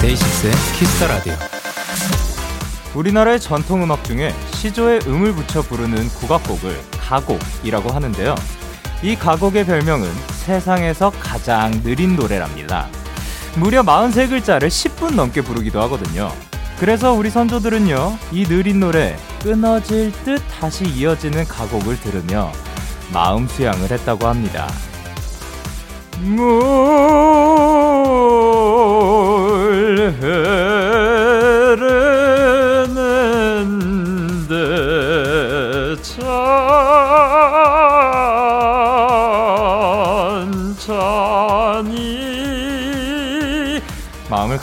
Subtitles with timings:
[0.00, 1.25] DAY6의 Kiss the Radio.
[2.96, 8.34] 우리나라의 전통 음악 중에 시조에 음을 붙여 부르는 국악곡을 가곡이라고 하는데요.
[9.02, 12.88] 이 가곡의 별명은 세상에서 가장 느린 노래랍니다.
[13.56, 16.32] 무려 43글자를 10분 넘게 부르기도 하거든요.
[16.80, 22.50] 그래서 우리 선조들은요, 이 느린 노래, 끊어질 듯 다시 이어지는 가곡을 들으며
[23.12, 24.70] 마음 수양을 했다고 합니다.
[26.20, 26.46] 물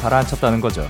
[0.03, 0.87] 가라앉혔다는 거죠.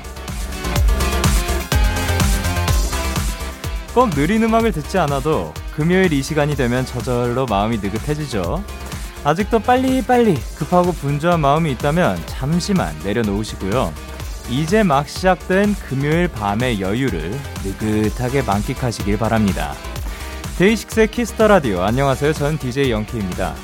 [3.93, 8.63] 꼭 느린 음악을 듣지 않아도 금요일 이 시간이 되면 저절로 마음이 느긋해지죠.
[9.23, 13.93] 아직도 빨리빨리 급하고 분주한 마음이 있다면 잠시만 내려놓으시고요.
[14.49, 19.73] 이제 막 시작된 금요일 밤의 여유를 느긋하게 만끽하시길 바랍니다.
[20.57, 22.33] DAY6의 Kiss the Radio 안녕하세요.
[22.33, 23.55] 저는 DJ Young K입니다.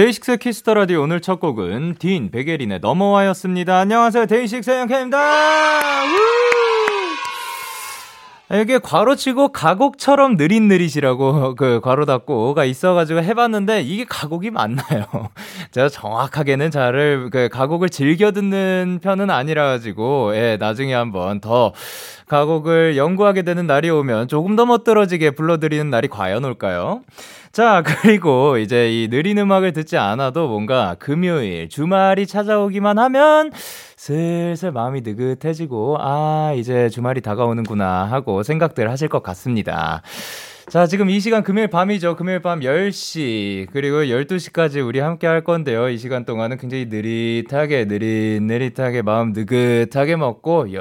[0.00, 3.76] DAY6 Kiss the Radio 오늘 첫 곡은 딘 백예린의 넘어와였습니다.
[3.80, 4.24] 안녕하세요.
[4.24, 5.18] DAY6 Young K입니다.
[8.52, 15.04] 이게 괄호치고 가곡처럼 느릿느릿이라고 그 괄호 닫고가 있어가지고 해봤는데 이게 가곡이 맞나요?
[15.70, 21.72] 제가 정확하게는 잘을 그 가곡을 즐겨 듣는 편은 아니라 가지고 예 나중에 한번 더
[22.26, 27.02] 가곡을 연구하게 되는 날이 오면 조금 더 멋들어지게 불러드리는 날이 과연 올까요?
[27.52, 33.50] 자, 그리고 이제 이 느린 음악을 듣지 않아도 뭔가 금요일, 주말이 찾아오기만 하면
[33.96, 40.02] 슬슬 마음이 느긋해지고, 아, 이제 주말이 다가오는구나 하고 생각들 하실 것 같습니다.
[40.68, 42.16] 자, 지금 이 시간 금요일 밤이죠.
[42.16, 45.88] 금요일 밤 10시, 그리고 12시까지 우리 함께 할 건데요.
[45.88, 50.72] 이 시간 동안은 굉장히 느릿하게, 느릿느릿하게, 마음 느긋하게 먹고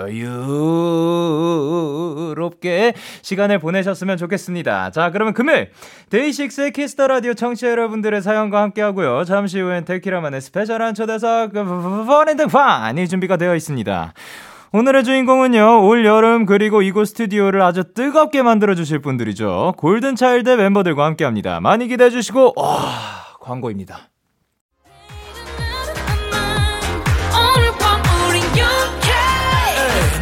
[2.31, 4.91] 여유롭게 시간을 보내셨으면 좋겠습니다.
[4.91, 5.71] 자, 그러면 금요일,
[6.09, 9.23] DAY6의 Kiss the Radio 청취자 여러분들의 사연과 함께 하고요.
[9.23, 14.13] 잠시 후엔 데키라만의 special한 초대석, 퍼렌드 판이 준비가 되어 있습니다.
[14.71, 19.73] 오늘의 주인공은요, 올 여름 그리고 이곳 스튜디오를 아주 뜨겁게 만들어주실 분들이죠.
[19.77, 21.59] 골든차일드 멤버들과 함께 합니다.
[21.59, 22.75] 많이 기대해주시고, 와,
[23.41, 24.09] 광고입니다.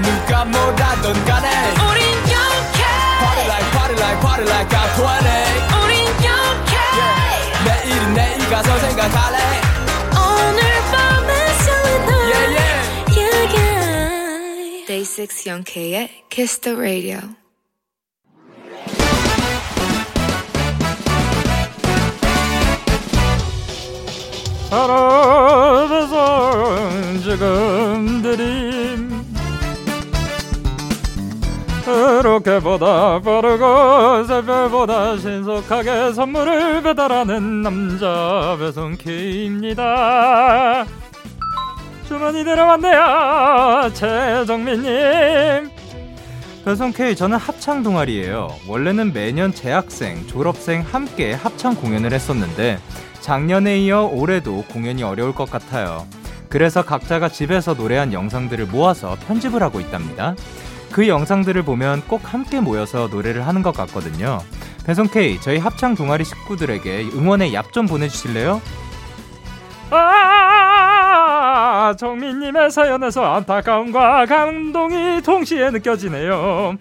[0.01, 1.49] 누가 뭐라던 간에
[1.89, 2.83] 우린 영케
[3.19, 7.65] Party like party like party like I'm 20 우린 영케 yeah.
[7.65, 9.66] 내일은 내일 가서 생각할래
[15.17, 17.19] 6 영케의 Kiss the Radio.
[24.69, 26.49] 하늘에서
[27.23, 29.09] 지금 드림
[31.83, 40.85] 그렇게보다 빠르고 새별보다 신속하게 선물을 배달하는 남자 배송 K입니다
[42.07, 45.69] 주문이 내려왔네요 최정민님.
[46.63, 48.49] 배송 K 저는 합창 동아리예요.
[48.67, 52.79] 원래는 매년 재학생 졸업생 함께 합창 공연을 했었는데
[53.21, 56.07] 작년에 이어 올해도 공연이 어려울 것 같아요.
[56.49, 60.35] 그래서 각자가 집에서 노래한 영상들을 모아서 편집을 하고 있답니다.
[60.91, 64.41] 그 영상들을 보면 꼭 함께 모여서 노래를 하는 것 같거든요.
[64.85, 68.61] 배송 K, 저희 합창 동아리 식구들에게 응원의 얍 좀 보내주실래요?
[69.89, 70.66] 아,
[71.97, 76.77] 정민님의 사연에서 안타까움과 감동이 동시에 느껴지네요.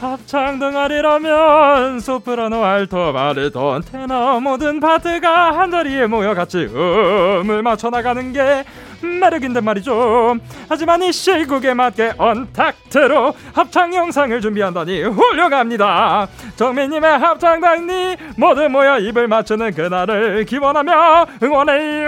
[0.00, 8.32] 합창 동아리라면 소프라노, 알토, 바리톤, 테너 모든 파트가 한 자리에 모여 같이 음을 맞춰 나가는
[8.32, 8.64] 게
[9.02, 10.36] 매력인데 말이죠.
[10.68, 16.26] 하지만 이 시국에 맞게 언택트로 합창 영상을 준비한다니 훌륭합니다.
[16.56, 22.06] 정민님의 합창 당리 모두 모여 입을 맞추는 그날을 기원하며 응원의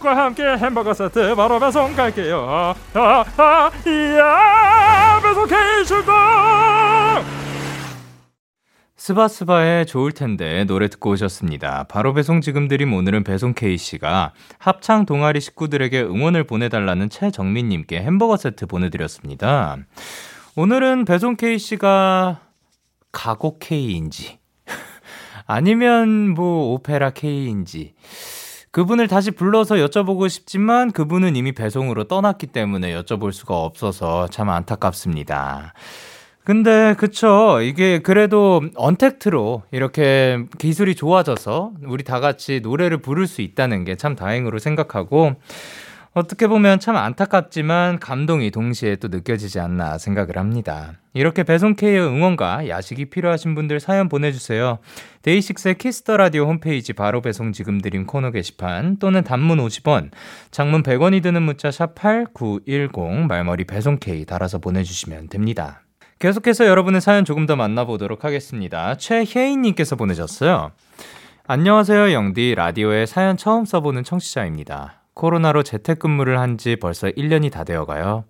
[0.00, 2.74] 과 함께 햄버거 세트 바로 배송 갈게요.
[2.94, 6.14] 아, 아, 이야, 배송 K 출동!
[8.96, 11.84] 스바스바의 좋을 텐데 노래 듣고 오셨습니다.
[11.84, 18.66] 바로 배송 지금 드림 오늘은 배송 K씨가 합창 동아리 식구들에게 응원을 보내달라는 최정민님께 햄버거 세트
[18.66, 19.76] 보내드렸습니다.
[20.56, 22.40] 오늘은 배송 K씨가
[23.12, 24.40] 가곡 K인지
[25.46, 27.94] 아니면 뭐 오페라 K인지
[28.70, 35.72] 그분을 다시 불러서 여쭤보고 싶지만 그분은 이미 배송으로 떠났기 때문에 여쭤볼 수가 없어서 참 안타깝습니다.
[36.44, 43.84] 근데 그쵸 이게 그래도 언택트로 이렇게 기술이 좋아져서 우리 다 같이 노래를 부를 수 있다는
[43.84, 45.34] 게 참 다행으로 생각하고
[46.14, 50.94] 어떻게 보면 참 안타깝지만 감동이 동시에 또 느껴지지 않나 생각을 합니다.
[51.12, 54.78] 이렇게 배송K의 응원과 야식이 필요하신 분들 사연 보내주세요.
[55.22, 60.10] 데이식스의 Kiss the Radio 홈페이지 바로 배송 지금 드림 코너 게시판 또는 단문 50원,
[60.50, 65.82] 장문 100원이 드는 문자 샵 8910 말머리 배송K 달아서 보내주시면 됩니다.
[66.18, 68.96] 계속해서 여러분의 사연 조금 더 만나보도록 하겠습니다.
[68.96, 70.72] 최혜인님께서 보내셨어요.
[71.46, 72.54] 안녕하세요, 영디.
[72.56, 74.97] 라디오에 사연 처음 써보는 청취자입니다.
[75.18, 78.24] 코로나로 재택근무를 한 지 벌써 1년이 다 되어 가요.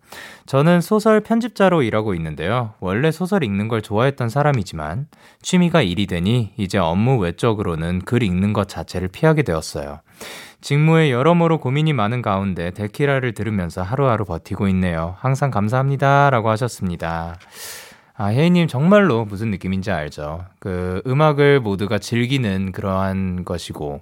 [0.47, 2.75] 저는 소설 편집자로 일하고 있는데요.
[2.81, 5.07] 원래 소설 읽는 걸 좋아했던 사람이지만
[5.41, 10.01] 취미가 일이 되니 이제 업무 외적으로는 글 읽는 것 자체를 피하게 되었어요.
[10.61, 15.15] 직무에 여러모로 고민이 많은 가운데 데키라를 들으면서 하루하루 버티고 있네요.
[15.21, 16.31] 항상 감사합니다.
[16.31, 17.37] 라고 하셨습니다.
[18.15, 20.45] 아, 혜인님 정말로 무슨 느낌인지 알죠?
[20.59, 24.01] 그 음악을 모두가 즐기는 그러한 것이고,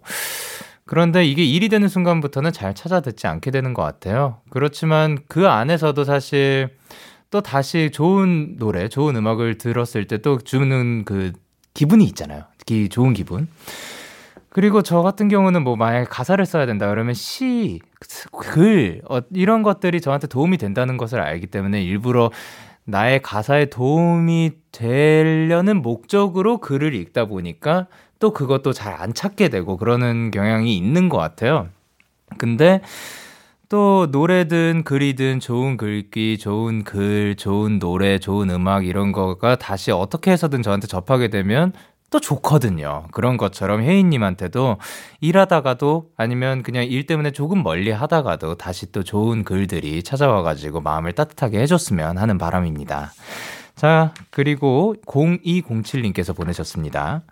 [0.86, 4.38] 그런데 이게 일이 되는 순간부터는 잘 찾아 듣지 않게 되는 것 같아요.
[4.50, 6.70] 그렇지만 그 안에서도 사실
[7.30, 11.32] 또 다시 좋은 노래, 좋은 음악을 들었을 때 또 주는 그
[11.74, 12.44] 기분이 있잖아요.
[12.64, 13.48] 기, 좋은 기분.
[14.48, 17.80] 그리고 저 같은 경우는 뭐 만약에 가사를 써야 된다 그러면 시,
[18.32, 22.30] 글, 어, 이런 것들이 저한테 도움이 된다는 것을 알기 때문에 일부러
[22.84, 30.30] 나의 가사에 도움이 되려는 목적으로 글을 읽다 보니까 또 그것도 잘 안 찾게 되고 그러는
[30.30, 31.68] 경향이 있는 것 같아요.
[32.38, 32.80] 근데
[33.68, 40.30] 또 노래든 글이든 좋은 글귀, 좋은 글, 좋은 노래, 좋은 음악 이런 거가 다시 어떻게
[40.30, 41.72] 해서든 저한테 접하게 되면
[42.10, 43.08] 또 좋거든요.
[43.10, 44.78] 그런 것처럼 혜인님한테도
[45.20, 51.58] 일하다가도 아니면 그냥 일 때문에 조금 멀리 하다가도 다시 또 좋은 글들이 찾아와가지고 마음을 따뜻하게
[51.60, 53.12] 해줬으면 하는 바람입니다.
[53.74, 57.22] 자, 그리고 0207님께서 보내셨습니다.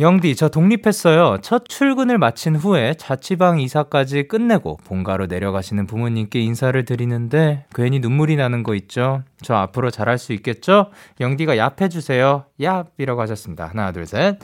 [0.00, 1.38] 영디, 저 독립했어요.
[1.42, 8.62] 첫 출근을 마친 후에 자취방 이사까지 끝내고 본가로 내려가시는 부모님께 인사를 드리는데 괜히 눈물이 나는
[8.62, 9.24] 거 있죠?
[9.42, 10.92] 저 앞으로 잘할 수 있겠죠?
[11.18, 12.44] 영디가 얍 해주세요.
[12.60, 12.86] 얍!
[12.96, 13.66] 이라고 하셨습니다.
[13.66, 14.38] 하나, 둘, 셋.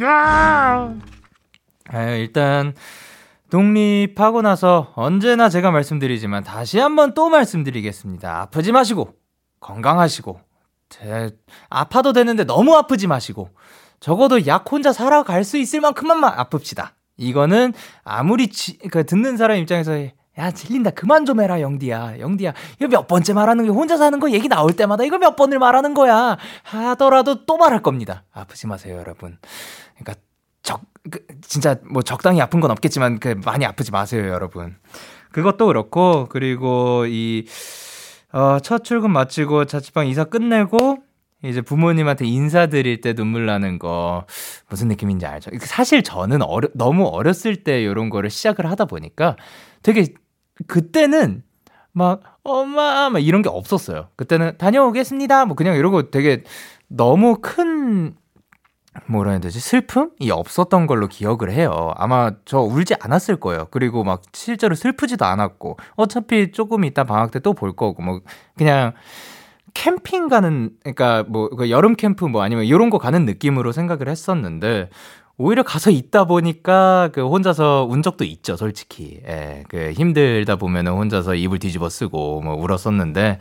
[0.00, 0.94] 야!
[1.88, 2.74] 아, 일단,
[3.50, 8.42] 독립하고 나서 언제나 제가 말씀드리지만 다시 한번 또 말씀드리겠습니다.
[8.42, 9.14] 아프지 마시고,
[9.58, 10.38] 건강하시고,
[10.88, 11.30] 제,
[11.68, 13.50] 아파도 되는데 너무 아프지 마시고,
[14.00, 16.90] 적어도 약 혼자 살아갈 수 있을 만큼만 아픕시다.
[17.16, 20.90] 이거는 아무리 지, 그 듣는 사람 입장에서 야 질린다.
[20.90, 22.18] 그만 좀 해라 영디야.
[22.18, 25.58] 영디야 이거 몇 번째 말하는 게 혼자 사는 거 얘기 나올 때마다 이거 몇 번을
[25.58, 26.36] 말하는 거야.
[26.64, 28.24] 하더라도 또 말할 겁니다.
[28.32, 29.38] 아프지 마세요 여러분.
[29.96, 30.20] 그러니까
[30.62, 30.80] 적
[31.10, 34.76] 그, 진짜 뭐 적당히 아픈 건 없겠지만 그 많이 아프지 마세요 여러분.
[35.30, 37.46] 그것도 그렇고 그리고 이
[38.32, 41.03] 어, 첫 출근 마치고 자취방 이사 끝내고
[41.44, 44.24] 이제 부모님한테 인사드릴 때 눈물 나는 거
[44.68, 45.50] 무슨 느낌인지 알죠?
[45.60, 49.36] 사실 저는 어려, 너무 어렸을 때 이런 거를 시작을 하다 보니까
[49.82, 50.06] 되게
[50.66, 51.42] 그때는
[51.92, 54.08] 막 엄마 막 이런 게 없었어요.
[54.16, 55.44] 그때는 다녀오겠습니다.
[55.46, 56.42] 뭐 그냥 이러고 되게
[56.88, 58.14] 너무 큰
[59.06, 59.58] 뭐라 해야 되지?
[59.60, 61.92] 슬픔이 없었던 걸로 기억을 해요.
[61.96, 63.66] 아마 저 울지 않았을 거예요.
[63.70, 68.20] 그리고 막 실제로 슬프지도 않았고 어차피 조금 이따 방학 때 또 볼 거고 뭐
[68.56, 68.92] 그냥
[69.74, 74.88] 캠핑 가는 그러니까 뭐그 여름 캠프 뭐 아니면 이런 거 가는 느낌으로 생각을 했었는데
[75.36, 79.20] 오히려 가서 있다 보니까 그 혼자서 운 적도 있죠, 솔직히.
[79.26, 83.38] 예, 그 힘들다 보면은 혼자서 이불 뒤집어 쓰고 뭐 울었었는데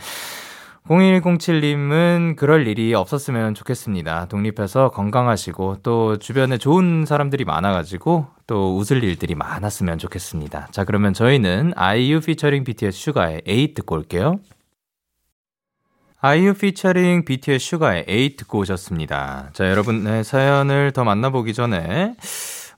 [0.88, 4.26] 0107님은 그럴 일이 없었으면 좋겠습니다.
[4.28, 10.68] 독립해서 건강하시고 또 주변에 좋은 사람들이 많아가지고 또 웃을 일들이 많았으면 좋겠습니다.
[10.72, 14.40] 자, 그러면 저희는 아이유 피처링 BTS 슈가의 에잇 듣고 올게요.
[16.26, 19.50] 아이유 피처링 BTS 슈가의 에잇 듣고 오셨습니다.
[19.52, 22.16] 자, 여러분의 사연을 더 만나보기 전에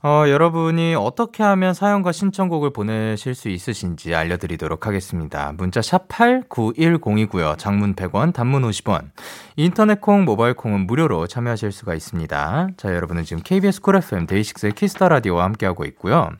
[0.02, 5.52] 어, 여러분이 어떻게 하면 사연과 신청곡을 보내실 수 있으신지 알려드리도록 하겠습니다.
[5.56, 7.56] 문자 샵 8910이고요.
[7.56, 9.12] 장문 100원, 단문 50원.
[9.54, 12.68] 인터넷 콩, 모바일 콩은 무료로 참여하실 수가 있습니다.
[12.76, 16.30] 자, 여러분은 지금 KBS Cool FM 데이식스의 Kiss the Radio와 함께하고 있고요.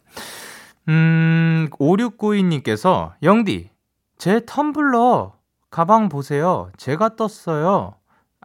[0.89, 3.71] 음, 5692님께서 영디,
[4.19, 5.36] 제 텀블러
[5.71, 6.71] 가방 보세요.
[6.77, 7.95] 제가 떴어요.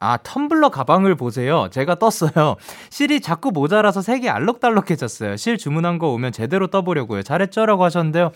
[0.03, 1.69] 아, 텀블러 가방을 보세요.
[1.71, 2.55] 제가 떴어요.
[2.89, 5.37] 실이 자꾸 모자라서 색이 알록달록해졌어요.
[5.37, 7.21] 실 주문한 거 오면 제대로 떠보려고요.
[7.21, 7.65] 잘했죠?
[7.67, 8.31] 라고 하셨는데요.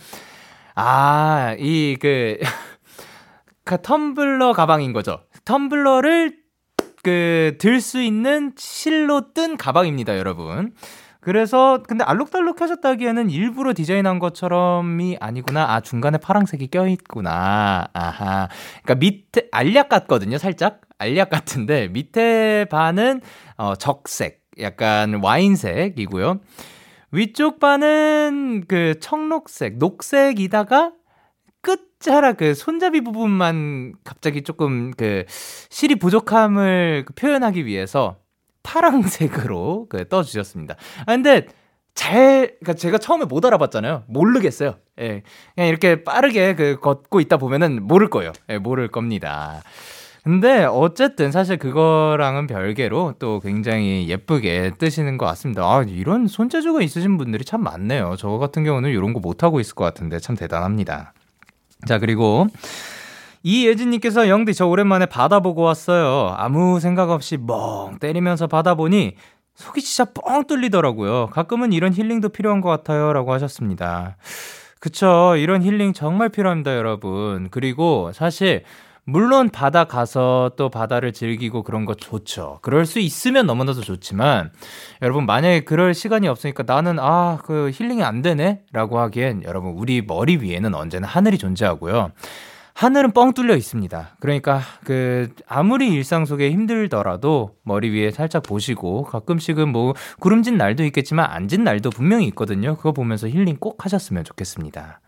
[0.75, 2.37] 아, 이, 그,
[3.65, 5.21] 그 텀블러 가방인 거죠.
[5.45, 6.33] 텀블러를
[7.03, 10.73] 그, 들 수 있는 실로 뜬 가방입니다, 여러분.
[11.25, 15.73] 그래서 근데 알록달록해졌다기에는 일부러 디자인한 것처럼이 아니구나.
[15.73, 17.87] 아 중간에 파랑색이 껴있구나.
[17.93, 18.47] 아하.
[18.83, 23.21] 그러니까 밑에 알약 같거든요, 살짝 알약 같은데 밑에 반은
[23.57, 26.41] 어, 적색, 약간 와인색이고요.
[27.11, 30.91] 위쪽 반은 그 청록색, 녹색이다가
[31.61, 35.25] 끝자락 그 손잡이 부분만 갑자기 조금 그
[35.71, 38.17] 실이 부족함을 그 표현하기 위해서
[38.65, 40.75] 파랑색으로 그 떠주셨습니다.
[41.01, 41.47] 아, 근데
[41.93, 44.03] 잘, 그니까 제가 처음에 못 알아봤잖아요.
[44.07, 44.75] 모르겠어요.
[44.99, 45.23] 예.
[45.55, 48.33] 그냥 이렇게 빠르게 그 걷고 있다 보면은 모를 거예요.
[48.49, 49.61] 예, 모를 겁니다.
[50.25, 55.63] 근데 어쨌든 사실 그거랑은 별개로 또 굉장히 예쁘게 뜨시는 것 같습니다.
[55.63, 58.15] 아, 이런 손재주가 있으신 분들이 참 많네요.
[58.17, 61.13] 저 같은 경우는 이런 거 못하고 있을 것 같은데 참 대단합니다.
[61.87, 62.47] 자, 그리고
[63.47, 66.33] 이예진님께서 영디 저 오랜만에 바다 보고 왔어요.
[66.35, 69.13] 아무 생각 없이 멍 때리면서 바다 보니
[69.53, 71.27] 속이 진짜 뻥 뚫리더라고요.
[71.27, 73.13] 가끔은 이런 힐링도 필요한 것 같아요.
[73.13, 74.17] 라고 하셨습니다.
[74.79, 75.35] 그쵸.
[75.37, 77.49] 이런 힐링 정말 필요합니다, 여러분.
[77.51, 78.63] 그리고 사실,
[79.03, 82.57] 물론 바다 가서 또 바다를 즐기고 그런 거 좋죠.
[82.63, 84.51] 그럴 수 있으면 너무나도 좋지만,
[85.03, 88.61] 여러분, 만약에 그럴 시간이 없으니까 나는, 아, 그 힐링이 안 되네?
[88.73, 92.11] 라고 하기엔, 여러분, 우리 머리 위에는 언제나 하늘이 존재하고요.
[92.75, 94.17] 하늘은 뻥 뚫려 있습니다.
[94.19, 101.25] 그러니까 그 아무리 일상 속에 힘들더라도 머리 위에 살짝 보시고 가끔씩은 뭐 구름진 날도 있겠지만
[101.31, 102.75] 안진 날도 분명히 있거든요.
[102.75, 104.99] 그거 보면서 힐링 꼭 하셨으면 좋겠습니다.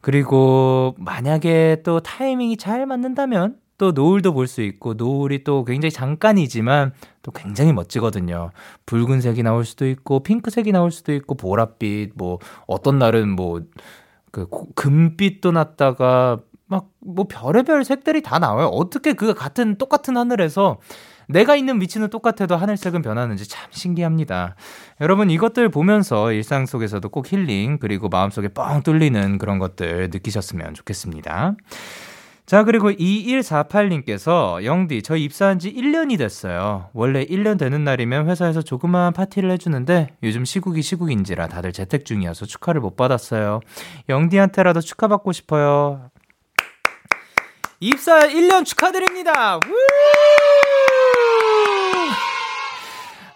[0.00, 6.92] 그리고 만약에 또 타이밍이 잘 맞는다면 또 노을도 볼 수 있고 노을이 또 굉장히 잠깐이지만
[7.20, 8.52] 또 굉장히 멋지거든요.
[8.86, 13.60] 붉은색이 나올 수도 있고 핑크색이 나올 수도 있고 보랏빛 뭐 어떤 날은 뭐
[14.32, 16.40] 그 금빛도 났다가
[16.72, 18.66] 막 뭐 별의별 색들이 다 나와요.
[18.68, 20.78] 어떻게 그 같은 똑같은 하늘에서
[21.28, 24.56] 내가 있는 위치는 똑같아도 하늘색은 변하는지 참 신기합니다.
[25.00, 31.56] 여러분 이것들 보면서 일상 속에서도 꼭 힐링 그리고 마음속에 뻥 뚫리는 그런 것들 느끼셨으면 좋겠습니다.
[32.44, 36.90] 자, 그리고 2148님께서 영디, 저 입사한 지 1년이 됐어요.
[36.92, 42.80] 원래 1년 되는 날이면 회사에서 조그마한 파티를 해주는데 요즘 시국이 시국인지라 다들 재택 중이어서 축하를
[42.80, 43.60] 못 받았어요.
[44.08, 46.10] 영디한테라도 축하받고 싶어요.
[47.82, 49.58] 입사 1년 축하드립니다.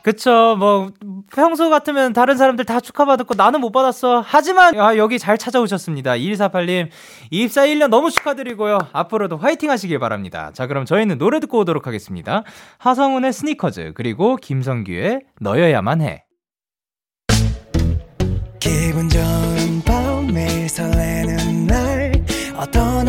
[0.03, 0.93] 그쵸, 뭐,
[1.35, 4.23] 평소 같으면 다른 사람들 다 축하받았고 나는 못 받았어.
[4.25, 6.13] 하지만, 아, 여기 잘 찾아오셨습니다.
[6.13, 6.91] 2148님,
[7.33, 8.79] 입사 1년 너무 축하드리고요.
[8.93, 10.53] 앞으로도 화이팅 하시길 바랍니다.
[10.55, 12.45] 자, 그럼 저희는 노래 듣고 오도록 하겠습니다.
[12.79, 16.23] 하성운의 스니커즈, 그리고 김성규의 너여야만 해.
[18.61, 22.13] 기분 좋은 밤 매일 설레는 날
[22.57, 23.09] 어떤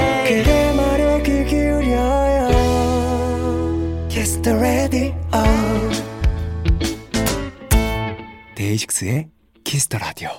[8.71, 9.27] 데이식스의
[9.63, 10.29] Kiss the Radio.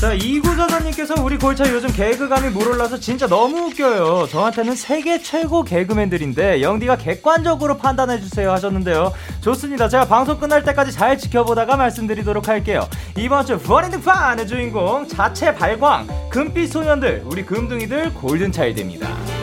[0.00, 4.26] 자, 이구사사님께서 우리 골차 요즘 개그감이 물올라서 진짜 너무 웃겨요.
[4.28, 9.12] 저한테는 세계 최고 개그맨들인데 영디가 객관적으로 판단해 주세요 하셨는데요.
[9.40, 9.88] 좋습니다.
[9.88, 12.86] 제가 방송 끝날 때까지 잘 지켜보다가 말씀드리도록 할게요.
[13.16, 19.33] 이번 주 버린 등판의 주인공 자체 발광 금빛 소년들 우리 금둥이들 골든차일드입니다.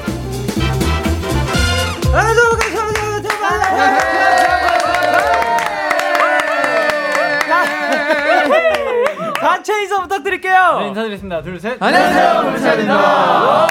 [9.39, 10.80] 단체 인사 부탁드릴게요.
[10.80, 11.41] 네, 인사드리겠습니다.
[11.41, 11.77] 둘, 셋.
[11.82, 13.70] 안녕하세요, 불차입니다.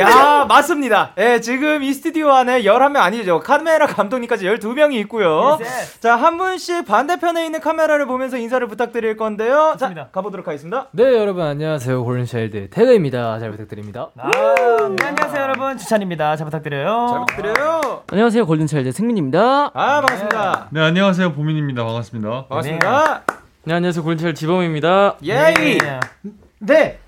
[0.00, 1.12] 야, 맞습니다.
[1.18, 3.40] 예, 지금 이 스튜디오 안에 11명 아니죠.
[3.40, 5.58] 카메라 감독님까지 12명이 있고요.
[6.00, 9.76] 자, 한 분씩 반대편에 있는 카메라를 보면서 인사를 부탁드릴 건데요.
[9.78, 10.88] 자, 가보도록 하겠습니다.
[10.92, 12.04] 네, 여러분 안녕하세요.
[12.04, 13.38] 골든차일드 태그입니다.
[13.38, 14.10] 잘 부탁드립니다.
[14.18, 15.76] 아, 네, 안녕하세요, 여러분.
[15.76, 16.36] 주찬입니다.
[16.36, 17.06] 잘 부탁드려요.
[17.10, 18.02] 잘 부탁드려요.
[18.10, 18.46] 안녕하세요.
[18.46, 19.70] 골든차일드 승민입니다.
[19.74, 20.68] 아, 반갑습니다.
[20.70, 21.32] 네, 안녕하세요.
[21.32, 21.84] 보민입니다.
[21.84, 22.46] 반갑습니다.
[22.48, 23.22] 반갑습니다.
[23.64, 24.02] 네, 안녕하세요.
[24.02, 25.16] 골든차일드 지범입니다.
[25.24, 25.78] 예이.
[25.78, 26.00] 네.
[26.60, 26.98] 네,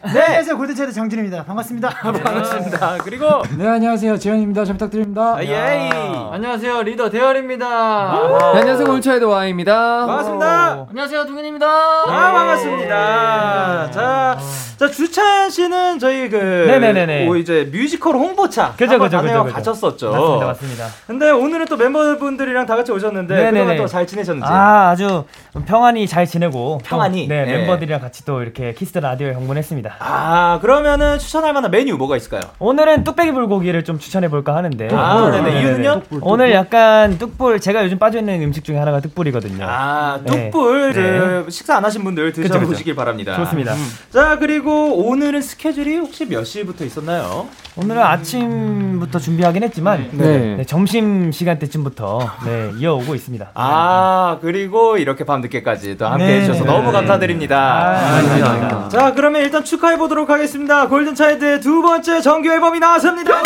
[0.00, 1.44] 안녕하세요 골든차일드 장준입니다.
[1.44, 1.88] 반갑습니다.
[1.90, 2.98] 반갑습니다.
[3.04, 4.64] 그리고 네 안녕하세요 재현입니다.
[4.64, 5.36] 잘 부탁드립니다.
[5.36, 5.90] 아, 예.
[6.32, 8.12] 안녕하세요 리더 대열입니다.
[8.54, 10.06] 네, 안녕하세요 골든차일드 Y입니다.
[10.06, 10.86] 반갑습니다.
[10.88, 11.66] 안녕하세요 동현입니다.
[11.66, 13.90] 아 반갑습니다.
[13.90, 14.38] 자,
[14.78, 17.26] 자 주찬 씨는 저희 그 네네네네.
[17.26, 19.44] 오, 이제 뮤지컬 홍보차 그죠, 그죠, 그죠.
[19.44, 20.12] 가셨었죠.
[20.12, 20.86] 맞습니다 맞습니다.
[21.08, 23.58] 근데 오늘은 또 멤버분들이랑 다 같이 오셨는데 네네네.
[23.58, 24.48] 그동안 또잘 지내셨는지.
[24.48, 25.24] 아 아주
[25.66, 27.26] 평안히 잘 지내고 평안히?
[27.26, 27.56] 또, 네, 네.
[27.58, 29.96] 멤버들이랑 같이 또 이렇게 키스 라디오에 방문했습니다.
[29.98, 32.42] 아, 그러면은 추천할 만한 메뉴 뭐가 있을까요?
[32.60, 35.42] 오늘은 뚝배기 불고기를 좀 추천해 볼까 하는데 아, 네네.
[35.42, 35.60] 네네네.
[35.60, 36.02] 이유는요?
[36.20, 39.66] 오늘 약간 뚝불 제가 요즘 빠져 있는 음식 중에 하나가 뚝불이거든요.
[39.68, 40.50] 아, 네.
[40.52, 41.18] 뚝불 네.
[41.18, 43.34] 그 식사 안 하신 분들 드셔보시길 바랍니다.
[43.34, 43.74] 좋습니다.
[44.12, 47.48] 자, 그리고 오늘은 스케줄이 혹시 몇 시부터 있었나요?
[47.76, 50.56] 오늘은 아침부터 준비하긴 했지만 네.
[50.56, 53.50] 네, 점심 시간대쯤부터 네, 이어오고 있습니다.
[53.54, 56.40] 아, 그리고 이렇게 밤 늦게까지 또 함께 네.
[56.40, 57.56] 해주셔서 너무 감사드립니다.
[57.56, 58.88] 아, 아닙니다.
[58.88, 60.88] 자, 그러면 일단 축하해 보도록 하겠습니다.
[60.88, 63.42] 골든 차일드의 두 번째 정규 앨범이 나왔습니다.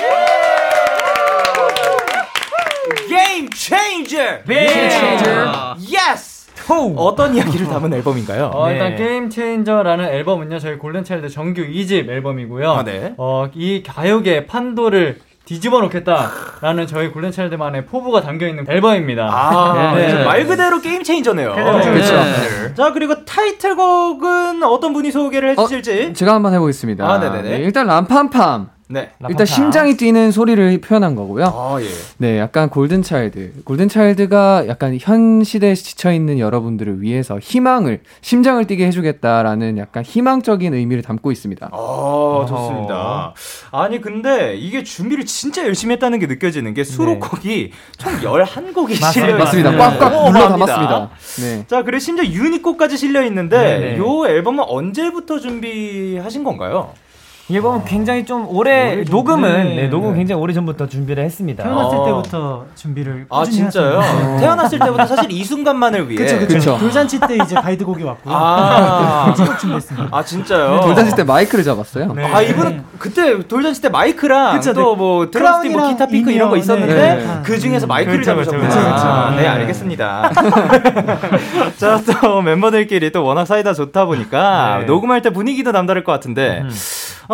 [3.08, 4.16] Game Changer!
[4.46, 5.52] Game Changer.
[5.80, 6.31] Yes!
[6.96, 8.50] 어떤 이야기를 담은 앨범인가요?
[8.54, 8.74] 어, 네.
[8.74, 12.70] 일단 Game Changer라는 앨범은요 저희 골든차일드 정규 2집 앨범이고요.
[12.70, 13.14] 아, 네.
[13.18, 19.28] 어, 이 가요계 판도를 뒤집어 놓겠다라는 저희 골든차일드만의 포부가 담겨 있는 앨범입니다.
[19.30, 20.14] 아, 네.
[20.14, 20.24] 네.
[20.24, 21.52] 말 그대로 Game Changer네요.
[21.54, 21.90] 그렇죠.
[21.90, 22.74] 네.
[22.74, 26.14] 자, 그리고 타이틀곡은 어떤 분이 소개를 해 주실지.
[26.14, 27.06] 제가 한번 해 보겠습니다.
[27.06, 27.58] 아, 네네네.
[27.58, 28.71] 네, 일단 Ra Pam Pam.
[28.88, 29.10] 네.
[29.28, 31.44] 일단 심장이 뛰는 소리를 표현한 거고요.
[31.46, 31.86] 아, 예.
[32.18, 33.62] 네, 약간 골든차일드.
[33.64, 41.32] 골든차일드가 약간 현 시대에 지쳐있는 여러분들을 위해서 희망을, 심장을 뛰게 해주겠다라는 약간 희망적인 의미를 담고
[41.32, 41.70] 있습니다.
[41.72, 43.34] 아, 좋습니다.
[43.70, 49.70] 아니, 근데 이게 준비를 진짜 열심히 했다는 게 느껴지는 게 수록곡이 총 11곡이 실려 맞습니다.
[49.76, 50.48] 꽉꽉 어마어마합니다.
[50.48, 51.10] 담았습니다.
[51.40, 51.64] 네.
[51.66, 53.98] 자, 그리고 심지어 유닛곡까지 실려 있는데 네네.
[53.98, 56.90] 요 앨범은 언제부터 준비하신 건가요?
[57.52, 60.20] 이 앨범은 굉장히 좀 오래 녹음은 네, 녹음 네.
[60.20, 61.62] 굉장히 오래 전부터 준비를 했습니다.
[61.62, 62.04] 태어났을 어.
[62.06, 64.00] 때부터 준비를 아, 꾸준히 진짜요?
[64.40, 66.78] 태어났을 때부터 사실 이 순간만을 위해 그쵸 그쵸.
[66.78, 68.34] 돌잔치 때 이제 가이드곡이 왔고요.
[68.34, 70.08] 아, 쭉 준비했습니다.
[70.10, 70.80] 아 진짜요?
[70.80, 72.14] 돌잔치 때 마이크를 잡았어요.
[72.14, 72.24] 네.
[72.24, 76.94] 아 이분은 그때 돌잔치 때 마이크랑 그쵸, 또뭐 드럼스틱, 뭐 기타 피크 이런 거 있었는데
[76.94, 77.40] 네.
[77.42, 78.68] 그 중에서 마이크를 그쵸, 그쵸, 잡으셨구나.
[78.82, 79.06] 그쵸, 그쵸.
[79.08, 79.48] 아, 네 네.
[79.48, 80.30] 알겠습니다.
[81.76, 84.84] 자 또 멤버들끼리 또 워낙 사이다 좋다 보니까 네.
[84.86, 86.70] 녹음할 때 분위기도 남다를 것 같은데 음.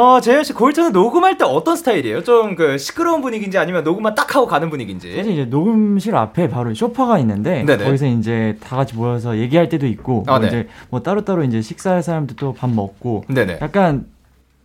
[0.08, 2.22] 어 재현 씨 골차는 녹음할 때 어떤 스타일이에요?
[2.24, 5.14] 좀 그 시끄러운 분위기인지 아니면 녹음만 딱 하고 가는 분위기인지?
[5.14, 7.84] 사실 이제 녹음실 앞에 바로 소파가 있는데 네네.
[7.84, 10.46] 거기서 이제 다 같이 모여서 얘기할 때도 있고 아, 뭐 네.
[10.48, 13.58] 이제 뭐 따로따로 이제 식사할 사람도 또밥 먹고 네네.
[13.60, 14.06] 약간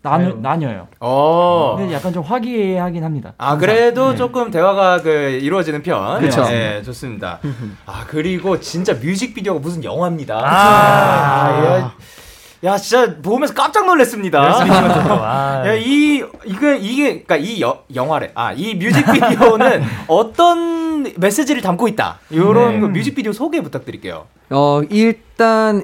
[0.01, 0.87] 나뉘, 나뉘어요.
[1.01, 1.75] 어.
[1.77, 3.33] 근데 약간 좀 화기애애하긴 합니다.
[3.37, 5.09] 아 그래도 조금 대화가 그
[5.41, 6.19] 이루어지는 편.
[6.21, 6.43] 그쵸.
[6.45, 7.39] 네, 좋습니다.
[7.85, 10.41] 아 그리고 진짜 뮤직비디오가 무슨 영화입니다.
[10.43, 11.65] 아.
[11.65, 11.93] 야,
[12.63, 14.39] 야 진짜 보면서 깜짝 놀랐습니다.
[14.41, 18.31] 아, 야, 이 이게 이게 그러니까 이 여, 영화래.
[18.35, 22.19] 아이 뮤직비디오는 어떤 메시지를 담고 있다.
[22.29, 22.79] 이런 네.
[22.79, 24.27] 그 뮤직비디오 소개 부탁드릴게요.
[24.49, 25.83] 어, 일단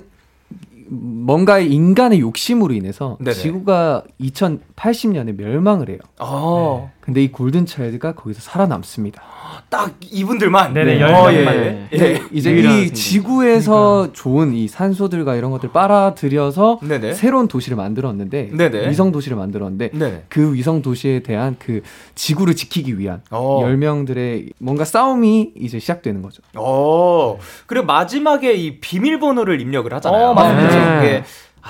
[0.89, 3.33] 뭔가의 인간의 욕심으로 인해서 네네.
[3.33, 5.99] 지구가 2080년에 멸망을 해요.
[6.19, 9.21] 어, 근데 이 골든 차일드가 거기서 살아남습니다.
[9.69, 10.73] 딱 이분들만.
[10.73, 11.01] 네네, 네.
[11.01, 11.55] 열 어, 명만.
[11.55, 11.99] 예, 예.
[11.99, 12.21] 예.
[12.31, 12.93] 이제 유일한 이.
[12.93, 17.13] 지구에서 좋은 이 산소들과 이런 것들 빨아들여서 네네.
[17.13, 18.89] 새로운 도시를 만들었는데 네네.
[18.89, 20.23] 위성 도시를 만들었는데 네.
[20.29, 21.81] 그 위성 도시에 대한 그
[22.15, 23.59] 지구를 지키기 위한 어.
[23.63, 26.41] 열 명들의 뭔가 싸움이 이제 시작되는 거죠.
[26.55, 27.37] 어.
[27.65, 30.27] 그리고 마지막에 이 비밀번호를 입력을 하잖아요.
[30.29, 30.99] 어, 맞아요.
[31.01, 31.23] 이게
[31.61, 31.67] 아,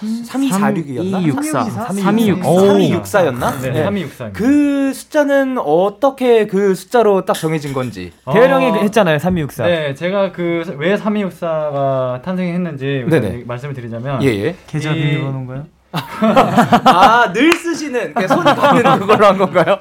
[0.00, 1.12] 3246이었나?
[1.12, 1.64] 3264.
[1.64, 3.30] 3264.
[3.32, 3.60] 3264였나?
[3.62, 4.30] 네, 3264.
[4.32, 8.12] 그 숫자는 어떻게 그 숫자로 딱 정해진 건지.
[8.32, 9.18] 대열 형이 했잖아요.
[9.18, 9.66] 3264.
[9.66, 13.04] 네, 제가 그 왜 3264가 탄생했는지.
[13.46, 14.56] 말씀을 드리자면 예, 예.
[14.66, 15.66] 계좌 이- 비밀번호인가요?
[15.94, 19.78] 아, 늘 쓰시는, 그 손이 가는 그걸로 한 건가요?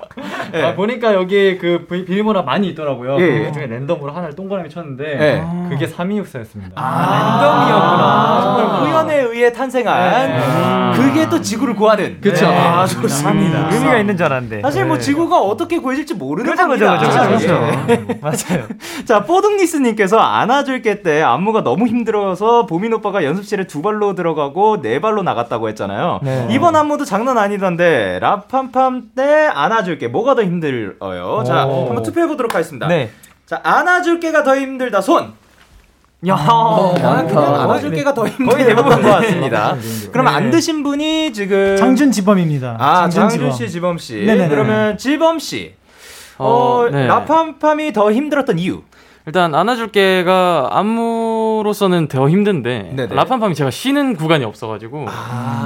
[0.54, 0.64] 예.
[0.64, 3.18] 아, 보니까 여기 그 비- 비밀번호가 많이 있더라고요.
[3.20, 3.46] 예, 예.
[3.46, 5.44] 그 중에 랜덤으로 하나를 동그라미 쳤는데 예.
[5.70, 6.72] 그게 3264였습니다.
[6.76, 8.42] 아, 랜덤이었구나.
[8.44, 10.28] 정말 우연에 의해 탄생한.
[10.30, 10.92] 네.
[10.96, 12.20] 그게 또 지구를 구하는.
[12.22, 12.46] 그쵸.
[12.48, 13.70] 아, 좋습니다.
[13.72, 14.62] 의미가 있는 줄 알았는데.
[14.62, 15.02] 사실 뭐 네.
[15.02, 17.28] 지구가 어떻게 구해질지 모르는 그죠, 그죠, 겁니다.
[17.28, 17.54] 그죠, 그죠.
[17.90, 18.20] 예.
[18.22, 18.68] 맞아요.
[19.06, 25.24] 자, 뽀둥니스님께서 안아줄게 때 안무가 너무 힘들어서 보민 오빠가 연습실에 두 발로 들어가고 네 발로
[25.24, 26.03] 나갔다고 했잖아요.
[26.22, 26.48] 네.
[26.52, 31.44] 이번 안무도 장난 아니던데 라팜팜 때 안아줄게 뭐가 더 힘들어요?
[31.46, 31.88] 자, 오.
[31.88, 32.88] 한번 투표해 보도록 하겠습니다.
[32.88, 33.12] 네.
[33.46, 35.34] 자, 안아줄게가 더 힘들다 손.
[36.26, 36.94] 야, 아,
[37.64, 39.76] 안아줄게가 더 힘든 대부분 것 같습니다.
[40.12, 42.78] 그러면 안 드신 분이 지금 장준 지범입니다.
[42.80, 43.52] 아, 장준.
[43.52, 44.24] 씨, 지범 씨.
[44.26, 44.48] 네네네.
[44.48, 45.76] 그러면 지범 씨.
[46.38, 47.08] 어, 어, 네.
[47.08, 48.84] 라팜팜이 더 힘들었던 이유.
[49.26, 53.16] 일단 안아줄게가 람으로서는 더 힘든데 네네.
[53.16, 55.06] 라팜팜이 제가 쉬는 구간이 없어가지고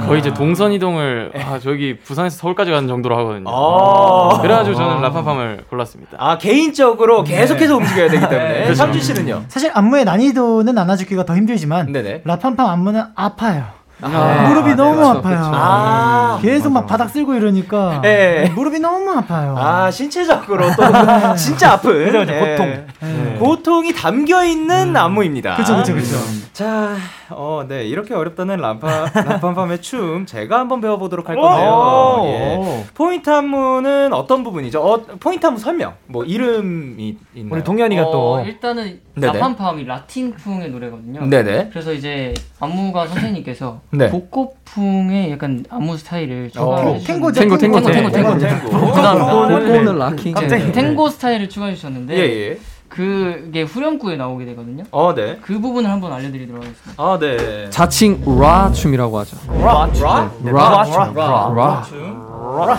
[0.06, 3.48] 거의 이제 동선 이동을 아, 저기 부산에서 서울까지 가는 정도로 하거든요.
[3.48, 4.40] 아.
[4.40, 6.16] 그래가지고 저는 라팜팜을 골랐습니다.
[6.20, 8.74] 아 개인적으로 계속해서 움직여야 되기 때문에 그렇죠.
[8.74, 9.44] 삼준 씨는요?
[9.48, 12.22] 사실 안무의 난이도는 나눠주기가 더 힘들지만 네네.
[12.24, 13.77] 라팜팜 안무는 아파요.
[14.00, 15.22] 아, 무릎이 너무 그렇죠, 아파요.
[15.36, 15.50] 그렇죠.
[15.54, 16.38] 아.
[16.40, 18.50] 계속 막 바닥 쓸고 이러니까 네.
[18.54, 19.56] 무릎이 너무 아파요.
[19.58, 20.82] 아 신체적으로 또
[21.36, 22.14] 진짜 아픈.
[22.28, 22.38] 예.
[22.56, 22.86] 고통.
[23.00, 23.36] 네.
[23.38, 25.56] 고통이 담겨 있는 안무입니다.
[25.56, 26.16] 그죠, 그죠, 그죠.
[26.52, 26.94] 자,
[27.30, 32.22] 어, 네 이렇게 어렵다는 람파 람팜팜의 춤 제가 한번 배워보도록 할 건데요.
[32.24, 32.84] 예.
[32.94, 34.80] 포인트 안무는 어떤 부분이죠?
[34.80, 35.94] 어, 포인트 안무 설명.
[36.06, 37.54] 뭐 이름이 있나요?
[37.54, 39.32] 우리 동현이가 어, 또 일단은 네네.
[39.32, 41.26] 라팜팜이 라틴풍의 노래거든요.
[41.26, 41.68] 네네.
[41.70, 44.08] 그래서 이제 안무가 선생님께서 네.
[44.10, 48.92] 복고풍의 약간 안무 스타일을 추가해 어, 주셨는데 탱고죠, 탱고, 탱고, 탱고, 탱고, 탱고.
[48.92, 49.34] 감사합니다.
[49.34, 50.34] 오늘 락킹.
[50.34, 52.58] 네, 탱고 스타일을 추가해 주셨는데 예, 예.
[52.88, 54.84] 그게 후렴구에 나오게 되거든요.
[54.90, 55.38] 어, 네.
[55.42, 57.02] 그 부분을 한번 알려드리도록 하겠습니다.
[57.02, 57.70] 아, 네.
[57.70, 59.36] 자칭 라 춤이라고 하죠.
[59.60, 62.78] 락, 락, 네, 라, 락, 라.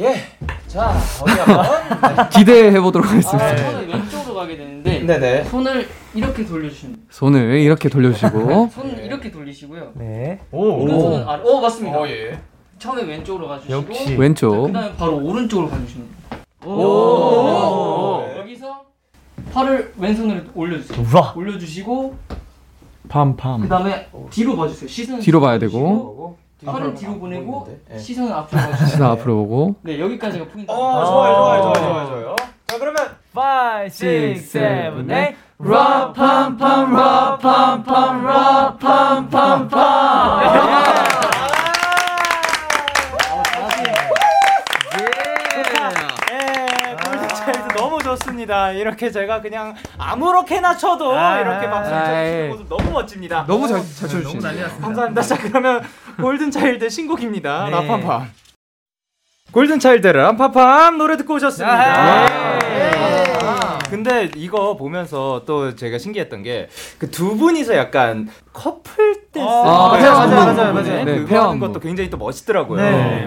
[0.00, 0.16] 예.
[0.66, 2.28] 자, 어디 한번.
[2.30, 3.44] 기대해 보도록 하겠습니다.
[3.46, 5.44] 아, 손을 왼쪽으로 가게 되는데 네네.
[5.44, 6.98] 손을 이렇게 돌려주시면.
[7.10, 9.92] 손을 이렇게 돌려주시고 손을 이렇게 돌리시고요.
[9.94, 10.40] 네.
[10.50, 11.42] 오른손은 아래.
[11.44, 11.98] 어 맞습니다.
[12.00, 12.38] 어, 예.
[12.78, 14.16] 처음에 왼쪽으로 가주시고 역시.
[14.16, 16.08] 왼쪽 그다음에 바로 오른쪽으로 가주시면
[16.64, 16.72] 돼요.
[16.74, 18.24] 오.
[18.38, 18.82] 여기서
[19.52, 21.06] 팔을 왼손으로 올려주세요.
[21.12, 21.32] 우와.
[21.36, 22.16] 올려주시고
[23.08, 23.62] 팜팜.
[23.62, 24.88] 그다음에 뒤로 봐주세요.
[24.88, 27.98] 시선 뒤로 봐야 되고 팔은 뒤로 보내고 예.
[27.98, 28.86] 시선을 앞으로 봐주세요.
[28.88, 30.70] 시선 앞으로 보고 네 여기까지가 포인트.
[30.70, 32.36] 어, 좋아요, 좋아요, 좋아요, 좋아요, 좋아요.
[32.66, 33.90] 자, 그러면 5, 6,
[34.50, 35.36] 7, 8.
[35.58, 41.06] 라 팜팜 라 팜팜 라 팜팜 팜.
[46.30, 47.74] 예, 골든차일드
[48.46, 48.72] 좋습니다.
[48.72, 53.44] 이렇게 제가 그냥 아무렇게나 쳐도 이렇게 박수 쳐주시는 모습 너무 멋집니다.
[53.46, 54.68] 너무 잘, 잘 쳐주시네요.
[54.80, 55.22] 감사합니다.
[55.22, 55.82] 자, 그러면
[56.20, 57.68] 골든차일드 신곡입니다.
[57.68, 58.30] 라팜팜.
[59.52, 62.62] 골든차일드 람파팜 노래 듣고 오셨습니다.
[62.62, 62.65] 예.
[63.90, 66.68] 근데 이거 보면서 또 제가 신기했던 게
[66.98, 71.04] 그 두 분이서 약간 커플 댄스 아, 네, 맞아요, 맞아요, 부분에 맞아요.
[71.04, 71.60] 네, 그거 하는.
[71.60, 72.80] 것도 굉장히 또 멋있더라고요.
[72.80, 73.26] 네.